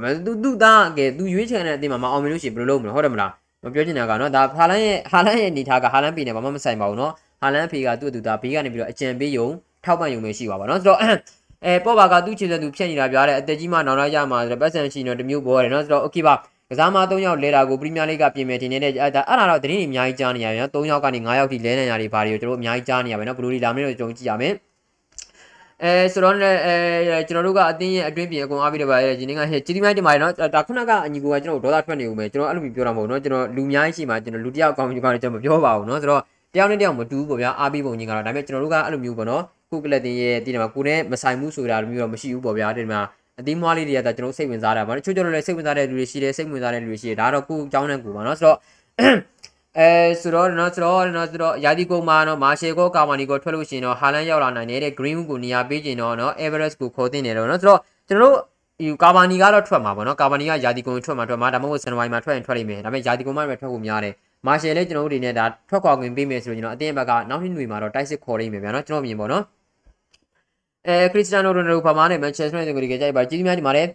[0.04, 3.32] မသူသူသားကဲသူရွေးချယ်တဲ့အတင်းမှာမအောင်မြင်လို့ရှိရင်ဘယ်လိုလုပ်မလဲဟုတ်တယ်မလား
[3.64, 9.48] မပြောချင်တာကနော်ဒါဟာလန်ရဲ့ဟာလန်ရဲ့အနေထားကဟာလန်ပေနဲ့ဘာမှမဆိုင်ပါဘူးနော်ဟာလန်ဖေကသူ့အတူသားဘေးကနေပြီးတော့အကြံပေးယုံ
[9.84, 11.00] ထောက်ပံ့ယုံပဲရှိပါပါနော်ဆိုတော့
[11.66, 16.36] အဲပေါ့ပါကသူ့ခြေစံသူဖြတ်နေတာပြတဲ့အသက်ကြီးမှနောင်လိုက်ရမှာဆိုတော့ပတ်စံရှိနေတော့တမျိုးပေါ်ရတယ်နော်ဆိုတော့ okay ပါ
[16.70, 24.54] ကစားမ3ယောက်လဲတာကိုပရီးမီယာလိဂ်ကပြင်မယ်ထင်နေတဲ့အဲ့ဒါအဲ့ဒါတော့တရင်အများကြီးကြားနေရပြန်3ယောက်ကနေ9ယောက်ထိလဲနေရတွေဘာတွေကိုကျွန်တော်အများကြီးကြားနေရပြန်နော်ဘလူးလီလာမင်းတို့ကြုံကြည့်ရမယ်
[25.84, 36.22] အဲဆိုတော့လည်းအဲကျွန်တော်တို့ကအတင်းရဲ့အတွင်းပြင်အကုန်အားပြီးတော့ပါရဲ့ဒီနေ့ကဟဲ့ကြီးဒီမိုင်းတင်ပါတယ်နော်ဒါခုနကအညီကိုကကျွန်တော်ဒေါသထွက်နေဦးမယ်ကျွန်တော်အဲ့လိုမျိုးပြောတာမဟုတ်နော်ကျွန်တော်လူများရှိမှကျွန်တော်လူတယောက်အကောင်ကြီးကောင်ကျွန်တော်မပြောပါဘူးနော်ဆိုတော့
[36.54, 43.00] တယောက်နဲ့တယောက်မတူဘူးပေါ့ဗျာအားပြီးပုံကြီးကတော့ဒါပေမဲ့ကျွန်တော်တို့ကအဲ့လိုမျိုးပေါ့နော် ခုကလပ်တင်ရဲ့ဒီမှာကိုနဲ့မဆိုင်မှုဆိုတာလိုမျိုးတော့မရှိဘူးပေါ့ဗျာဒီမှာ
[43.40, 48.58] အသီးမွားလေးတွေကကျွန်တော်စိတ်ဝင်စားတာပါချို့ချို့တော့လည်းစိတ်ဝင်စားတဲ့လူတွေရှိတယ်စိတ်ဝင်စားတဲ့လူတွေရှိတယ်ဒါတော့ကိုအကြောင်းနဲ့ကိုပါနော်ဆိုတော့
[49.78, 49.90] အဲ
[50.22, 58.36] ဆိုတော့နော်ဆိုတော့နော်ဆိုတော့ယာဒီကိုမှာနော်မာရှယ်ကိုကာမာနီကိုထွက်လို့ရှိရင်တော့ဟာလန်ရောက်လာနိုင်တယ်တဲ့ green ကိုနေရာပေးခြင်းတော့နော် everest ကိုခေါ်တင်တယ်တော့နော်ဆိုတော့ကျွန်တော်တို့
[58.80, 64.14] ဒီကာဘာနီကတော့ထွက်မှာပေါ့နော်ကာဘာနီကယာဒီကွန်ထွက်မှာထွက်မှာဒါမှမဟုတ်ဇန်နဝါရီမှာထွက်ရင်ထွက်လိမ့်မယ်ဒါပေမဲ့ယာဒီကွန်မှပဲထွက်ဖို့များတယ်
[64.48, 69.44] မာရှယ်လည်းကျွန်တော်တို့ဒီနေ့ဒါထွက်ခွာခွင့်ပေးမယ်ဆိုရင်ကျွန်တော်အတင်းဘက်ကနောက်နှစ်ຫນွေမှာတော့တိုက်စစ်ခေါ်လိမ့်မယ်ဗျာနော်ကျွန်တော်မြင်ပေါ့နော်
[70.90, 73.90] အဲခရစ္စတီယာနိုရိုနယ်ဒိုဖာမာနဲ့မန်ချက်စတာယူနိုက်တက်ကိုကြိုက်ပါကြီးကြီးများဒီမှာလည်း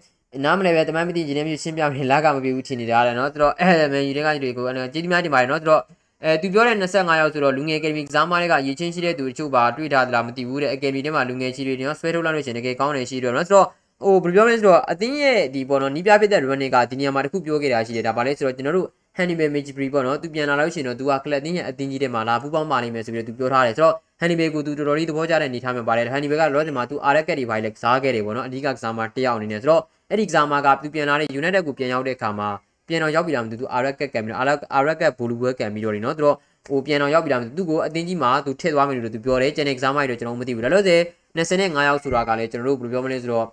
[0.45, 5.83] နားမလဲပဲတမန်မသိဂျင်းနေမျိုးရှင်းပြမယ်လာကမပြေဘူးထင်နေတာလေနော်သူတို့အဲမန်ယူတွေကတွေကိုကြီးကြီးများဒီမှာနော်သူတို့
[6.25, 13.67] အဲသူပြောတဲ့25ယောက်ဆိုတော့လူငယ်အကယ်ဒမီကစားမတွေကရေချင်းရှိတဲ့သူတချို့ပါတွေ့ထားသလားမသိဘူးတဲ့အကယ်ဒမီထဲမှာလူငယ်ကြီးတွေနော်ဆွဲထုတ်လိုက်လို့ရှိရင်တကယ်ကောင်းတယ်ရှိတယ်နော်ဆိုတော့
[14.05, 32.49] ဟိုဘယ်လိုပြောမလဲဆိုတော့အသင်းရဲ့ဒီပေါ်တော့နီးပြဖြစ်တဲ့ running ကဒီနေရာမှာတခုပြောခဲ့တာရှိတယ်ဒါပါလဲဆိုတော့ကျွန်တော်တို့ Hannibal Majibri ပေါ့နော်သူပြန်လာလို့ရှိရင်တော့သူကကလပ်တင်းရဲ့အသင်းကြီးထဲမှာလာပူးပေါင်းပါလိမ့်မယ်ဆိုပြီးတော့သူပြောထားတယ်ဆိုတော့ ဟန်နီဘေကိုသူတော်တော်လေးသဘောကျတဲ့အနေထားမျိုးပါတယ်ဟန်နီဘေကလော့ဒင်မှာသူအာရက်ကက်တွေပိုင်းလဲကစားခဲ့တယ်ပေါ့နော်အဓိကကစားမတယောက်အနေနဲ့ဆိုတော့အဲ့ဒီကစားမကသူပြန်လာတဲ့ United ကိုပြန်ရောက်တဲ့အခါမှာ
[32.89, 40.99] ပြန်တော့ရောက်ပြီလားမသိဘူးသူအာရက်ကက်ကံပြီးတော့အာရက်ကက်ဘူလူဘွဲကံပြီးတော့နေနော်သူတော့ဟိုပြန်တော့ရောက်ပြီလားမသိဘူးသူကိုအတင်းကြီးမှာသူထည့်သွားမယ်လို့သူပြောတယ်ကျန်တဲ့ကစားမတွေတော့ကျွန်တော်မသိဘူးဒါလို့ဆို
[41.37, 43.47] 25ရောက်ဆိုတာကလည်းကျွန်တော်တို့ဘယ်လိုပြောမလဲဆိုတော့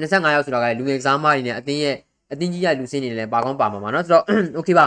[0.00, 1.96] 25ရောက်ဆိုတာကလည်းလူငယ်ကစားမတွေနဲ့အတင်းရဲ့
[2.32, 4.24] အတင်းကြီးရလူစင်းနေလည်းပါကောင်းပါမှာပါနော်ဆိုတော့
[4.58, 4.86] okay ပါ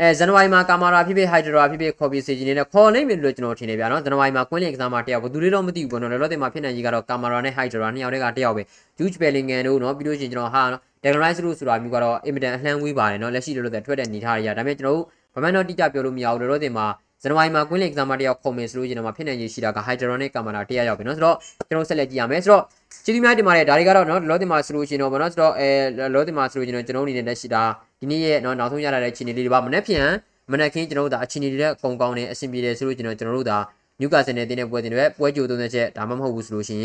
[0.00, 8.62] အဲဇန်နဝါရီမှာကာမာရာဖြစ်ဖြစ်ဟိုက်ဒရာဖြစ်ဖြစ်ခေါ်ပြီးစေချင်နေတဲ့ခေါ်နိုင်ပြီလို့ကျွန်တော်ထင်နေဗျာနော်ဇန်နဝါရီမှာကွင်းလင်ကစားမှာတယောက်ဘယ်သူလေးတော့မသိဘူးပေါ့နော်လောလောဆယ်မှာဖြစ်နိုင်ကြီးကတော့ကာမာရာနဲ့ဟိုက်ဒရာနှစ်ယောက်တည်းကတယောက်ပဲ
[8.98, 16.86] ဂျူးချ်ဘယ်လင်ဂန်တို့နော်ပြီးလို့ရှိရင်ကျွန်တော်ဟာနော်ဒက်ဂရိုက်စ်လို့ဆိုတာမျိုးကတော့အင်မတန်အလှမ်းဝေးပါတယ်နော်လက်ရှိလောလောဆယ်ထွက်တဲ့နေထားတွေရဒါပေမဲ့ကျွန်တော်တို့ဘာမှတော့တိကျပြောလို့မရဘူးလောလောဆယ်မှာ
[17.22, 21.36] ဇန်နဝါရီမှာကွင်းလင်ကစားမှာတယောက်ခေါ်မယ်ဆိုလို့ကျွန်တော်မှာဖြစ်နိုင်ကြီးရှိတာကဟိုက်ဒရာနဲ့ကာမာရာတယောက်ရောက်ပြီနော်ဆိုတော့
[21.68, 22.62] ကျွန်တော်ဆက်လက်ကြည့်ရမယ်ဆိုတော့
[23.04, 27.62] ကျေးဇူးများတင်ပါတယ်ဒါတွေကတော့နော်လောလောဆယ်မှာဆိုလို့ရှိရင်တော့ဗောနော်ဆိုတော့အဲလောလောဆယ်မှာဆိုလို့ကျွန်တော်ကျွန်တော်အနေနဲ့လက်ရှိတာ
[28.00, 30.08] ဒီနေ့ရဲ့နော်နောက်ဆုံးရလာတဲ့ခြေနေလေးတွေပါမနေ့ဖြန်
[30.52, 33.58] မနက်ခင်းကျွန်တော်တို့ဒါအချင်းတွေတဲ့အကုန်ကောင်းနေအဆင်ပြေတယ်ဆိုလို့ကျွန်တော်ကျွန်တော်တို့ဒါ
[34.00, 36.84] နျူကာဆယ်နဲ့တင်းတဲ့ပွဲတင်တွေပွဲကြိုသုံးတဲ့ချက်ဒါမှမဟုတ်ဘူးဆိုလို့ရှိရ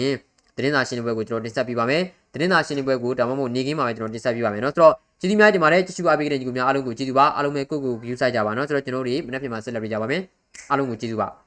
[0.59, 2.03] င်တင်းသာရှင်းတဲ့ပွဲကိုကျွန်တော်တင်ဆက်ပေးပါမယ်
[2.41, 10.23] တင်းသာရှင်းတဲ့ပွဲကိုဒါမှမဟုတ်နေကင်းမှာပဲကျွန်တော်တင်ဆက်ပေးပါမယ်เนาะဆိုတော့ကျေးဇူးများတင်ပါတယ်ကြည့်ရှုအားပေးတဲ့ညီကိုများအားလုံးကိုကျေးဇူးပါအားလုံးပဲကိုယ့်ကို view ဆိုင်ကြပါเนาะဆိုတော့ကျွန်တော်တို့ဒီမနက်ဖြန်မှာဆက်လက်ပြကြပါမယ်
[10.71, 11.42] အားလုံးကိုကျေးဇူးပါ